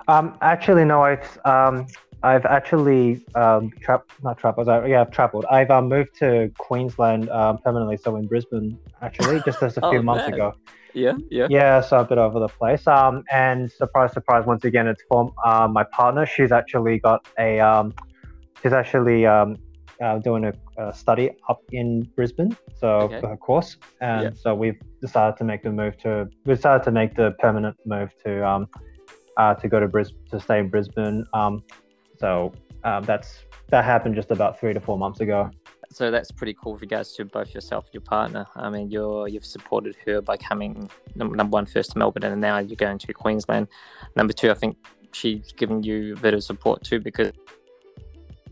Um, 0.07 0.37
actually, 0.41 0.85
no, 0.85 1.03
I've 1.03 1.39
um, 1.45 1.87
I've 2.21 2.45
actually 2.45 3.25
um, 3.35 3.71
tra- 3.81 4.03
not 4.23 4.37
traveled. 4.37 4.67
I, 4.67 4.85
yeah, 4.87 5.01
I've 5.01 5.11
traveled. 5.11 5.45
I've 5.49 5.71
um, 5.71 5.87
moved 5.87 6.09
to 6.19 6.51
Queensland 6.57 7.29
um, 7.29 7.59
permanently, 7.63 7.97
so 7.97 8.17
in 8.17 8.27
Brisbane 8.27 8.77
actually, 9.01 9.41
just 9.45 9.63
as 9.63 9.77
a 9.77 9.81
Oh, 9.83 9.91
few 9.91 10.01
months 10.01 10.25
man. 10.25 10.33
ago. 10.33 10.53
Yeah, 10.93 11.13
yeah. 11.29 11.47
Yeah, 11.49 11.81
so 11.81 12.01
a 12.01 12.03
bit 12.03 12.17
over 12.17 12.39
the 12.39 12.47
place. 12.49 12.85
Um, 12.87 13.23
and 13.31 13.71
surprise, 13.71 14.11
surprise, 14.11 14.45
once 14.45 14.65
again, 14.65 14.87
it's 14.87 15.01
for 15.07 15.31
uh, 15.45 15.67
my 15.69 15.83
partner. 15.85 16.25
She's 16.25 16.51
actually 16.51 16.99
got 16.99 17.25
a, 17.37 17.59
um, 17.59 17.93
she's 18.61 18.73
actually 18.73 19.25
um, 19.25 19.55
uh, 20.03 20.17
doing 20.17 20.45
a, 20.45 20.53
a 20.77 20.93
study 20.93 21.31
up 21.47 21.61
in 21.71 22.01
Brisbane, 22.17 22.57
so 22.79 23.01
Okay. 23.01 23.21
for 23.21 23.29
her 23.29 23.37
course. 23.37 23.77
And 24.01 24.23
Yeah. 24.23 24.29
so 24.41 24.55
we've 24.55 24.79
decided 24.99 25.37
to 25.37 25.45
make 25.45 25.63
the 25.63 25.71
move 25.71 25.97
to, 25.99 26.27
we 26.45 26.55
decided 26.55 26.83
to 26.83 26.91
make 26.91 27.15
the 27.15 27.31
permanent 27.39 27.77
move 27.85 28.09
to, 28.25 28.45
um, 28.45 28.67
uh, 29.37 29.53
to 29.53 29.69
go 29.69 29.79
to 29.79 29.87
Brisbane, 29.87 30.19
to 30.31 30.39
stay 30.41 30.59
in 30.59 30.69
Brisbane. 30.69 31.23
Um, 31.33 31.63
so 32.19 32.53
um, 32.83 33.03
that's 33.03 33.45
that 33.69 33.85
happened 33.85 34.15
just 34.15 34.31
about 34.31 34.59
three 34.59 34.73
to 34.73 34.79
four 34.79 34.97
months 34.97 35.19
ago. 35.19 35.51
So 35.91 36.11
that's 36.11 36.31
pretty 36.31 36.55
cool 36.61 36.73
with 36.73 36.81
regards 36.81 37.13
to 37.15 37.25
both 37.25 37.53
yourself 37.53 37.85
and 37.85 37.93
your 37.95 38.01
partner. 38.01 38.45
I 38.55 38.69
mean, 38.69 38.91
you're 38.91 39.27
you've 39.27 39.45
supported 39.45 39.95
her 40.05 40.21
by 40.21 40.37
coming 40.37 40.89
number 41.15 41.43
one 41.45 41.65
first 41.65 41.91
to 41.91 41.97
Melbourne, 41.97 42.23
and 42.23 42.39
now 42.39 42.59
you're 42.59 42.75
going 42.75 42.99
to 42.99 43.13
Queensland. 43.13 43.67
Number 44.15 44.33
two, 44.33 44.51
I 44.51 44.53
think 44.53 44.77
she's 45.13 45.51
given 45.53 45.81
you 45.81 46.13
a 46.13 46.19
bit 46.19 46.33
of 46.33 46.43
support 46.43 46.83
too 46.83 46.99
because 46.99 47.31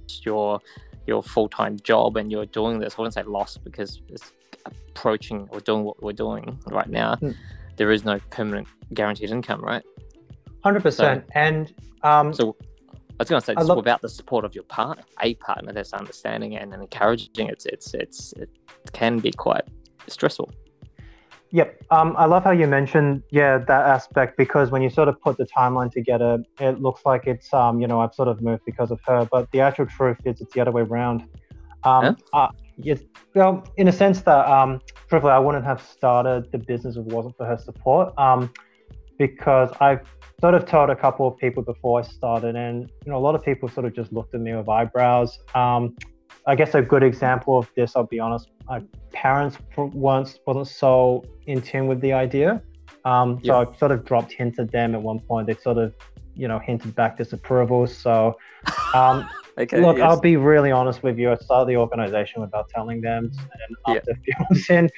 it's 0.03 0.25
your 0.25 0.59
your 1.05 1.21
full 1.21 1.47
time 1.47 1.77
job 1.83 2.17
and 2.17 2.31
you're 2.31 2.45
doing 2.47 2.79
this. 2.79 2.95
I 2.97 3.01
wouldn't 3.01 3.13
say 3.13 3.23
lost 3.23 3.63
because 3.63 4.01
it's 4.09 4.33
approaching 4.65 5.47
or 5.51 5.59
doing 5.59 5.83
what 5.83 6.01
we're 6.01 6.13
doing 6.13 6.59
right 6.67 6.89
now. 6.89 7.15
Hmm. 7.17 7.31
There 7.75 7.91
is 7.91 8.03
no 8.03 8.19
permanent 8.31 8.67
guaranteed 8.93 9.29
income, 9.29 9.61
right? 9.61 9.83
Hundred 10.63 10.81
percent. 10.81 11.23
And 11.35 11.73
um, 12.03 12.33
So 12.33 12.55
I 13.19 13.23
was 13.23 13.29
going 13.29 13.41
to 13.41 13.45
say, 13.45 13.53
love- 13.55 13.77
without 13.77 14.01
the 14.01 14.09
support 14.09 14.45
of 14.45 14.53
your 14.53 14.63
partner, 14.65 15.03
a 15.21 15.33
partner 15.35 15.73
that's 15.73 15.93
understanding 15.93 16.55
and, 16.55 16.73
and 16.73 16.83
encouraging, 16.83 17.47
it's 17.49 17.65
it's 17.65 17.93
it's 17.93 18.33
it 18.33 18.49
can 18.93 19.19
be 19.19 19.31
quite 19.31 19.63
stressful. 20.07 20.51
Yep. 21.51 21.83
Um, 21.91 22.13
I 22.17 22.25
love 22.25 22.43
how 22.43 22.51
you 22.51 22.67
mentioned, 22.67 23.23
yeah, 23.31 23.57
that 23.57 23.85
aspect 23.85 24.37
because 24.37 24.69
when 24.69 24.81
you 24.81 24.89
sort 24.89 25.07
of 25.07 25.19
put 25.21 25.37
the 25.37 25.45
timeline 25.45 25.91
together, 25.91 26.43
it 26.59 26.81
looks 26.81 27.05
like 27.05 27.25
it's, 27.25 27.53
um, 27.53 27.79
you 27.79 27.87
know, 27.87 28.01
I've 28.01 28.13
sort 28.13 28.27
of 28.27 28.41
moved 28.41 28.63
because 28.65 28.91
of 28.91 28.99
her, 29.05 29.25
but 29.31 29.49
the 29.51 29.61
actual 29.61 29.85
truth 29.85 30.17
is 30.25 30.41
it's 30.41 30.53
the 30.53 30.59
other 30.59 30.71
way 30.71 30.81
around. 30.81 31.23
Um, 31.85 32.17
uh, 32.33 32.49
yes, 32.75 32.99
well, 33.33 33.65
in 33.77 33.87
a 33.87 33.93
sense 33.93 34.21
that, 34.23 34.45
um, 34.45 34.81
truthfully, 35.07 35.31
I 35.31 35.39
wouldn't 35.39 35.63
have 35.63 35.81
started 35.81 36.51
the 36.51 36.57
business 36.57 36.97
if 36.97 37.07
it 37.07 37.13
wasn't 37.13 37.37
for 37.37 37.45
her 37.45 37.57
support. 37.57 38.13
Um, 38.19 38.51
because 39.17 39.69
I've 39.79 40.01
sort 40.39 40.53
of 40.53 40.65
told 40.65 40.89
a 40.89 40.95
couple 40.95 41.27
of 41.27 41.37
people 41.37 41.63
before 41.63 41.99
I 41.99 42.03
started, 42.03 42.55
and 42.55 42.89
you 43.05 43.11
know, 43.11 43.17
a 43.17 43.19
lot 43.19 43.35
of 43.35 43.43
people 43.43 43.67
sort 43.69 43.85
of 43.85 43.93
just 43.93 44.11
looked 44.13 44.33
at 44.35 44.41
me 44.41 44.55
with 44.55 44.69
eyebrows. 44.69 45.39
Um, 45.55 45.95
I 46.45 46.55
guess 46.55 46.75
a 46.75 46.81
good 46.81 47.03
example 47.03 47.57
of 47.57 47.69
this, 47.75 47.95
I'll 47.95 48.05
be 48.05 48.19
honest, 48.19 48.49
my 48.67 48.81
parents 49.11 49.57
weren't 49.75 50.39
wasn't 50.45 50.67
so 50.67 51.25
in 51.45 51.61
tune 51.61 51.87
with 51.87 51.99
the 52.01 52.13
idea. 52.13 52.61
Um, 53.03 53.39
so 53.43 53.61
I 53.61 53.77
sort 53.77 53.91
of 53.91 54.05
dropped 54.05 54.33
hints 54.33 54.59
at 54.59 54.71
them 54.71 54.93
at 54.93 55.01
one 55.01 55.19
point. 55.19 55.47
They 55.47 55.55
sort 55.55 55.77
of, 55.77 55.93
you 56.35 56.47
know, 56.47 56.59
hinted 56.59 56.93
back 56.93 57.17
disapproval. 57.17 57.87
So, 57.87 58.37
um, 58.93 59.27
Okay. 59.59 59.81
look, 59.81 59.97
yes. 59.97 60.05
I'll 60.07 60.19
be 60.19 60.37
really 60.37 60.71
honest 60.71 61.01
with 61.01 61.17
you. 61.17 61.31
I 61.31 61.35
started 61.37 61.67
the 61.67 61.77
organization 61.77 62.41
without 62.41 62.69
telling 62.69 63.01
them, 63.01 63.25
and 63.25 63.77
Yeah. 63.87 63.95
after 63.95 64.11
a 64.11 64.15
few 64.15 64.33
months 64.49 64.69
in, 64.69 64.89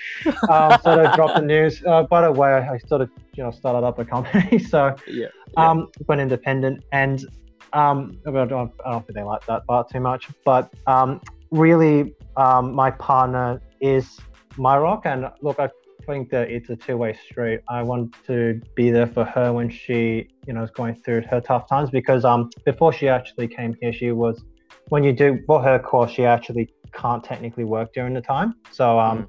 um, 0.49 0.77
sort 0.81 0.99
of 0.99 1.15
dropped 1.15 1.35
the 1.35 1.41
news. 1.41 1.81
Uh, 1.85 2.03
by 2.03 2.21
the 2.21 2.31
way, 2.31 2.51
I 2.53 2.77
sort 2.79 3.01
of, 3.01 3.09
you 3.35 3.43
know, 3.43 3.51
started 3.51 3.85
up 3.85 3.99
a 3.99 4.05
company. 4.05 4.59
So, 4.69 4.95
yeah. 5.07 5.27
Yeah. 5.57 5.69
um, 5.69 5.87
went 6.07 6.21
independent, 6.21 6.83
and 6.91 7.25
um, 7.73 8.19
I 8.27 8.31
don't, 8.31 8.51
I 8.85 8.91
don't 8.91 9.05
think 9.05 9.15
they 9.15 9.23
like 9.23 9.45
that 9.45 9.65
part 9.65 9.89
too 9.89 9.99
much. 10.01 10.27
But 10.43 10.69
um, 10.87 11.21
really, 11.51 12.13
um, 12.35 12.73
my 12.73 12.91
partner 12.91 13.61
is 13.79 14.19
my 14.57 14.77
rock, 14.77 15.03
and 15.05 15.29
look, 15.41 15.59
I 15.59 15.69
think 16.09 16.31
that 16.31 16.49
it's 16.49 16.69
a 16.69 16.75
two-way 16.75 17.13
street. 17.13 17.59
I 17.69 17.83
want 17.83 18.15
to 18.25 18.59
be 18.75 18.89
there 18.89 19.05
for 19.07 19.23
her 19.23 19.53
when 19.53 19.69
she, 19.69 20.27
you 20.47 20.53
know, 20.53 20.63
is 20.63 20.71
going 20.71 20.95
through 21.03 21.21
her 21.29 21.39
tough 21.39 21.69
times 21.69 21.89
because 21.91 22.25
um, 22.25 22.49
before 22.65 22.91
she 22.91 23.07
actually 23.07 23.47
came 23.47 23.75
here, 23.79 23.93
she 23.93 24.11
was 24.11 24.43
when 24.89 25.03
you 25.03 25.13
do 25.13 25.39
for 25.45 25.61
her 25.61 25.77
course, 25.77 26.11
she 26.11 26.25
actually 26.25 26.65
can't 26.93 27.23
technically 27.23 27.63
work 27.63 27.93
during 27.93 28.13
the 28.15 28.21
time. 28.21 28.55
So 28.71 28.99
um, 28.99 29.27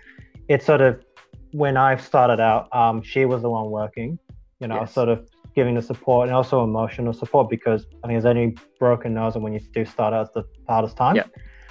it's 0.48 0.64
sort 0.64 0.80
of 0.80 1.04
when 1.52 1.76
I 1.76 1.96
started 1.96 2.40
out, 2.40 2.74
um, 2.74 3.02
she 3.02 3.26
was 3.26 3.42
the 3.42 3.50
one 3.50 3.70
working, 3.70 4.18
you 4.60 4.68
know, 4.68 4.80
Yes. 4.80 4.94
sort 4.94 5.10
of 5.10 5.28
giving 5.54 5.74
the 5.74 5.82
support 5.82 6.28
and 6.28 6.34
also 6.34 6.64
emotional 6.64 7.12
support 7.12 7.50
because 7.50 7.84
I 8.02 8.06
think 8.06 8.16
as 8.16 8.24
any 8.24 8.54
broken 8.78 9.12
knows 9.12 9.34
and 9.34 9.44
when 9.44 9.52
you 9.52 9.60
do 9.74 9.84
start 9.84 10.14
out, 10.14 10.26
it's 10.26 10.34
the 10.34 10.44
hardest 10.66 10.96
time. 10.96 11.16
Yeah. 11.16 11.24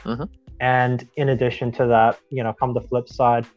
Mhm. 0.04 0.30
And 0.60 1.08
in 1.16 1.30
addition 1.30 1.72
to 1.80 1.88
that, 1.88 2.20
you 2.30 2.44
know, 2.44 2.54
come 2.60 2.74
the 2.74 2.82
flip 2.82 3.08
side, 3.08 3.48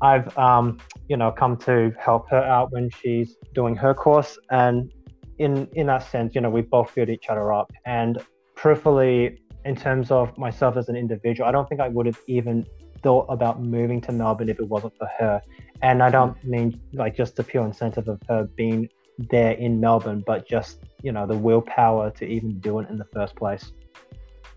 I've, 0.00 0.36
um, 0.36 0.78
you 1.08 1.16
know, 1.16 1.30
come 1.30 1.56
to 1.58 1.92
help 1.98 2.28
her 2.30 2.42
out 2.42 2.72
when 2.72 2.90
she's 2.90 3.36
doing 3.54 3.76
her 3.76 3.94
course. 3.94 4.38
And 4.50 4.92
in, 5.38 5.68
in 5.74 5.86
that 5.86 6.08
sense, 6.10 6.34
you 6.34 6.40
know, 6.40 6.50
we 6.50 6.62
both 6.62 6.94
build 6.94 7.08
each 7.08 7.28
other 7.28 7.52
up. 7.52 7.72
And 7.86 8.18
truthfully, 8.56 9.40
in 9.64 9.76
terms 9.76 10.10
of 10.10 10.36
myself 10.36 10.76
as 10.76 10.88
an 10.88 10.96
individual, 10.96 11.48
I 11.48 11.52
don't 11.52 11.68
think 11.68 11.80
I 11.80 11.88
would 11.88 12.06
have 12.06 12.18
even 12.26 12.66
thought 13.02 13.26
about 13.28 13.62
moving 13.62 14.00
to 14.02 14.12
Melbourne 14.12 14.48
if 14.48 14.58
it 14.58 14.68
wasn't 14.68 14.96
for 14.96 15.08
her. 15.18 15.40
And 15.82 16.02
I 16.02 16.10
don't 16.10 16.42
mean 16.44 16.80
like 16.92 17.16
just 17.16 17.36
the 17.36 17.44
pure 17.44 17.64
incentive 17.64 18.08
of 18.08 18.20
her 18.28 18.44
being 18.56 18.88
there 19.30 19.52
in 19.52 19.80
Melbourne, 19.80 20.22
but 20.26 20.48
just, 20.48 20.80
you 21.02 21.12
know, 21.12 21.26
the 21.26 21.36
willpower 21.36 22.10
to 22.12 22.24
even 22.26 22.58
do 22.60 22.80
it 22.80 22.88
in 22.88 22.98
the 22.98 23.04
first 23.12 23.36
place. 23.36 23.72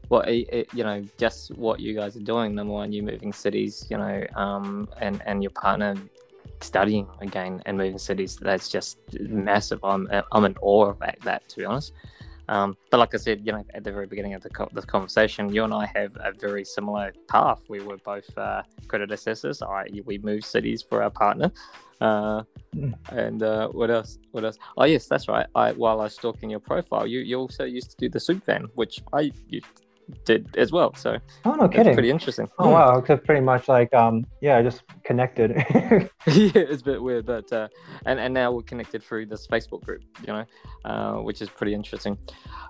It, 0.10 0.50
it, 0.52 0.67
you 0.74 0.84
know, 0.84 1.04
just 1.17 1.56
what 1.56 1.80
you 1.80 1.93
guys 1.93 2.15
are 2.15 2.22
doing. 2.22 2.56
Number 2.56 2.74
one, 2.74 2.91
you 2.91 3.04
moving 3.04 3.34
cities, 3.34 3.86
you 3.89 3.98
know, 3.98 4.26
um, 4.36 4.88
and 5.02 5.22
and 5.26 5.43
your 5.43 5.52
partner 5.52 5.96
studying 6.62 7.08
again 7.22 7.62
and 7.65 7.78
moving 7.78 7.98
cities. 7.98 8.38
That's 8.38 8.70
just 8.70 8.98
massive. 9.20 9.80
I'm 9.84 10.08
I'm 10.32 10.46
in 10.46 10.56
awe 10.62 10.89
of 10.89 11.00
that, 11.00 11.17
that 11.24 11.48
to 11.50 11.58
be 11.58 11.65
honest. 11.65 11.93
Um, 12.50 12.78
but 12.91 13.00
like 13.00 13.13
I 13.13 13.17
said, 13.17 13.41
you 13.46 13.52
know, 13.52 13.65
at 13.74 13.84
the 13.84 13.91
very 13.91 14.08
beginning 14.08 14.34
of 14.34 14.41
the, 14.41 14.50
co- 14.50 14.70
the 14.72 14.82
conversation, 14.82 15.54
you 15.54 15.65
and 15.65 15.74
I 15.74 15.86
have 15.96 16.15
a 16.22 16.32
very 16.32 16.63
similar 16.63 17.12
path. 17.28 17.60
We 17.67 17.82
were 17.82 17.98
both 17.98 18.30
uh, 18.38 18.62
credit 18.88 19.12
assessors. 19.12 19.62
I 19.62 19.88
we 20.06 20.17
moved 20.20 20.46
cities 20.46 20.82
for 20.82 21.04
our 21.04 21.10
partner. 21.12 21.52
Uh, 22.00 22.43
Mm. 22.76 22.93
and 23.12 23.41
uh, 23.43 23.70
what 23.70 23.89
else? 23.89 24.20
What 24.32 24.43
else? 24.43 24.58
Oh 24.78 24.84
yes, 24.84 25.08
that's 25.08 25.28
right. 25.30 25.48
I 25.56 25.72
while 25.72 26.02
I 26.02 26.04
was 26.04 26.15
stalking 26.15 26.50
your 26.50 26.60
profile, 26.60 27.08
you 27.08 27.20
you 27.22 27.39
also 27.39 27.63
used 27.63 27.91
to 27.91 27.98
do 27.98 28.10
the 28.10 28.20
soup 28.20 28.46
van, 28.46 28.67
which 28.76 29.02
I 29.13 29.32
you 29.48 29.62
did 30.26 30.56
as 30.58 30.72
well. 30.72 30.93
So 30.96 31.17
Oh, 31.46 31.54
no 31.56 31.67
kidding. 31.67 31.93
pretty 31.93 32.10
interesting. 32.10 32.50
Oh, 32.60 32.70
wow. 32.70 33.02
So 33.08 33.17
pretty 33.17 33.41
much 33.41 33.67
like, 33.67 33.93
um, 33.93 34.26
yeah, 34.41 34.62
just 34.62 34.84
connected. 35.04 35.52
yeah, 35.82 36.10
it's 36.26 36.82
a 36.82 36.86
bit 36.86 37.02
weird, 37.02 37.26
but 37.26 37.52
uh, 37.52 37.67
and 38.06 38.20
and 38.20 38.34
now 38.34 38.52
we're 38.52 38.62
connected 38.63 39.04
through 39.04 39.26
this 39.28 39.48
Facebook 39.48 39.84
group, 39.84 40.04
you 40.26 40.34
know, 40.34 40.46
uh, 40.86 41.13
which 41.22 41.41
is 41.41 41.50
pretty 41.50 41.74
interesting. 41.74 42.17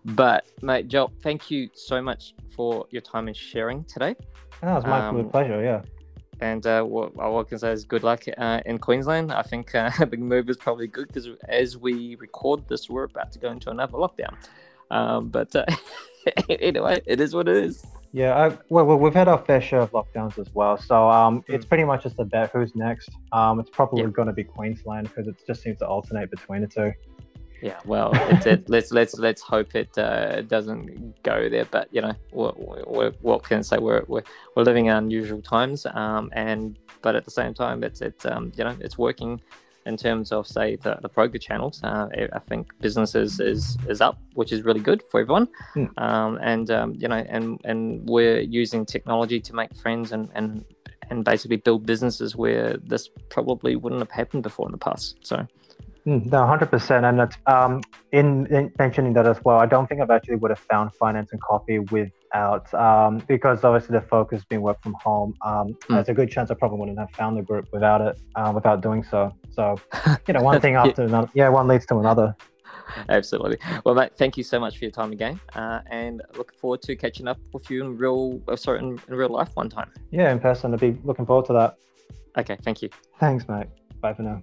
But 0.05 0.45
mate, 0.61 0.87
Joel, 0.87 1.11
thank 1.21 1.51
you 1.51 1.69
so 1.73 2.01
much 2.01 2.33
for 2.55 2.85
your 2.91 3.01
time 3.01 3.27
and 3.27 3.35
sharing 3.37 3.83
today. 3.85 4.15
that 4.61 4.73
was 4.75 4.85
my 4.85 5.07
Um, 5.07 5.29
pleasure. 5.29 5.61
Yeah. 5.63 5.81
And 6.39 6.65
uh, 6.67 6.83
what, 6.83 7.19
I 7.19 7.43
can 7.49 7.57
say 7.57 7.71
is 7.71 7.83
good 7.83 8.03
luck 8.03 8.23
uh, 8.37 8.61
in 8.67 8.77
Queensland. 8.77 9.31
I 9.31 9.41
think 9.41 9.73
uh, 9.73 9.89
the 10.05 10.17
move 10.17 10.49
is 10.49 10.57
probably 10.57 10.87
good 10.87 11.07
because 11.07 11.27
as 11.49 11.77
we 11.77 12.15
record 12.19 12.67
this, 12.67 12.89
we're 12.89 13.05
about 13.05 13.31
to 13.31 13.39
go 13.39 13.49
into 13.51 13.71
another 13.71 13.97
lockdown. 13.97 14.35
Um, 14.91 15.29
but 15.29 15.55
uh, 15.55 15.65
anyway, 16.49 17.01
it 17.05 17.19
is 17.19 17.33
what 17.33 17.47
it 17.47 17.57
is. 17.57 17.85
Yeah, 18.13 18.35
I, 18.35 18.57
well, 18.69 18.97
we've 18.97 19.13
had 19.13 19.27
our 19.27 19.37
fair 19.37 19.61
share 19.61 19.81
of 19.81 19.91
lockdowns 19.91 20.39
as 20.39 20.53
well. 20.53 20.77
So 20.77 21.09
um, 21.09 21.41
mm. 21.41 21.53
it's 21.53 21.65
pretty 21.65 21.83
much 21.83 22.03
just 22.03 22.19
a 22.19 22.25
bet 22.25 22.51
who's 22.51 22.75
next. 22.75 23.09
Um, 23.31 23.59
it's 23.59 23.69
probably 23.69 24.03
yep. 24.03 24.13
going 24.13 24.27
to 24.27 24.33
be 24.33 24.43
Queensland 24.43 25.09
because 25.09 25.27
it 25.27 25.35
just 25.45 25.61
seems 25.61 25.79
to 25.79 25.87
alternate 25.87 26.31
between 26.31 26.61
the 26.61 26.67
two. 26.67 26.93
Yeah, 27.61 27.79
well, 27.85 28.11
it, 28.13 28.69
let's 28.69 28.91
let's 28.91 29.15
let's 29.15 29.41
hope 29.41 29.75
it 29.75 29.95
uh, 29.97 30.43
doesn't 30.43 31.21
go 31.23 31.49
there. 31.49 31.65
But 31.65 31.89
you 31.91 32.01
know, 32.01 32.13
what, 32.31 32.57
what, 32.87 33.15
what 33.21 33.43
can 33.43 33.59
I 33.59 33.61
say? 33.61 33.77
We're, 33.77 34.03
we're 34.07 34.23
we're 34.55 34.63
living 34.63 34.85
in 34.85 34.93
unusual 34.93 35.41
times, 35.41 35.85
um, 35.87 36.29
and 36.33 36.77
but 37.01 37.15
at 37.15 37.25
the 37.25 37.31
same 37.31 37.53
time, 37.53 37.83
it's 37.83 38.01
it's 38.01 38.25
um, 38.25 38.51
you 38.55 38.63
know 38.63 38.75
it's 38.79 38.97
working 38.97 39.41
in 39.87 39.97
terms 39.97 40.31
of 40.31 40.45
say 40.45 40.75
the, 40.75 40.97
the 41.01 41.09
broker 41.09 41.37
channels. 41.37 41.81
Uh, 41.83 42.07
I 42.33 42.39
think 42.39 42.67
businesses 42.81 43.39
is 43.39 43.77
is 43.87 44.01
up, 44.01 44.17
which 44.33 44.51
is 44.51 44.63
really 44.63 44.81
good 44.81 45.01
for 45.09 45.21
everyone. 45.21 45.47
Mm. 45.75 45.89
Um, 45.97 46.39
and 46.41 46.69
um, 46.69 46.93
you 46.95 47.07
know, 47.07 47.23
and 47.35 47.59
and 47.63 48.07
we're 48.07 48.41
using 48.41 48.85
technology 48.85 49.39
to 49.39 49.55
make 49.55 49.75
friends 49.75 50.11
and 50.11 50.29
and 50.35 50.63
and 51.09 51.23
basically 51.23 51.57
build 51.57 51.85
businesses 51.85 52.35
where 52.35 52.77
this 52.77 53.09
probably 53.29 53.75
wouldn't 53.75 54.01
have 54.01 54.11
happened 54.11 54.43
before 54.43 54.67
in 54.67 54.71
the 54.71 54.77
past. 54.77 55.17
So. 55.21 55.47
Mm, 56.05 56.31
no, 56.31 56.47
hundred 56.47 56.71
percent, 56.71 57.03
and 57.05 57.19
it's 57.19 57.35
um, 57.47 57.81
in, 58.13 58.45
in, 58.47 58.71
mentioning 58.79 59.11
that 59.13 59.27
as 59.27 59.43
well. 59.43 59.57
I 59.57 59.65
don't 59.65 59.87
think 59.87 59.99
I've 59.99 60.09
actually 60.09 60.37
would 60.37 60.51
have 60.51 60.59
found 60.59 60.93
finance 60.95 61.33
and 61.33 61.41
coffee 61.41 61.79
without 62.27 62.73
um, 62.73 63.23
because 63.27 63.63
obviously 63.63 63.97
the 63.97 64.05
focus 64.05 64.43
being 64.45 64.61
work 64.61 64.81
from 64.81 64.95
home. 65.01 65.33
Um, 65.41 65.67
mm. 65.67 65.75
There's 65.89 66.09
a 66.09 66.13
good 66.13 66.31
chance 66.31 66.51
I 66.51 66.55
probably 66.55 66.79
wouldn't 66.79 66.99
have 66.99 67.11
found 67.11 67.37
the 67.37 67.41
group 67.41 67.67
without 67.71 68.01
it, 68.01 68.19
uh, 68.35 68.51
without 68.53 68.81
doing 68.81 69.03
so. 69.03 69.33
So, 69.49 69.79
you 70.27 70.33
know, 70.33 70.41
one 70.41 70.61
thing 70.61 70.75
after 70.75 71.03
yeah. 71.03 71.07
another. 71.07 71.29
Yeah, 71.33 71.49
one 71.49 71.67
leads 71.67 71.85
to 71.87 71.97
another. 71.97 72.35
Absolutely. 73.09 73.57
Well, 73.83 73.95
mate, 73.95 74.11
thank 74.15 74.37
you 74.37 74.43
so 74.43 74.59
much 74.59 74.77
for 74.77 74.85
your 74.85 74.91
time 74.91 75.11
again, 75.11 75.39
uh, 75.55 75.81
and 75.87 76.21
look 76.37 76.53
forward 76.55 76.81
to 76.83 76.95
catching 76.95 77.27
up 77.27 77.37
with 77.51 77.69
you 77.69 77.83
in 77.83 77.97
real, 77.97 78.41
oh, 78.47 78.55
sorry, 78.55 78.79
in, 78.79 78.99
in 79.09 79.15
real 79.15 79.29
life 79.29 79.49
one 79.55 79.69
time. 79.69 79.91
Yeah, 80.11 80.31
in 80.31 80.39
person. 80.39 80.73
I'd 80.73 80.79
be 80.79 80.97
looking 81.03 81.25
forward 81.25 81.45
to 81.47 81.53
that. 81.53 81.77
Okay, 82.37 82.57
thank 82.63 82.81
you. 82.81 82.89
Thanks, 83.19 83.47
mate. 83.49 83.67
Bye 83.99 84.13
for 84.13 84.23
now. 84.23 84.41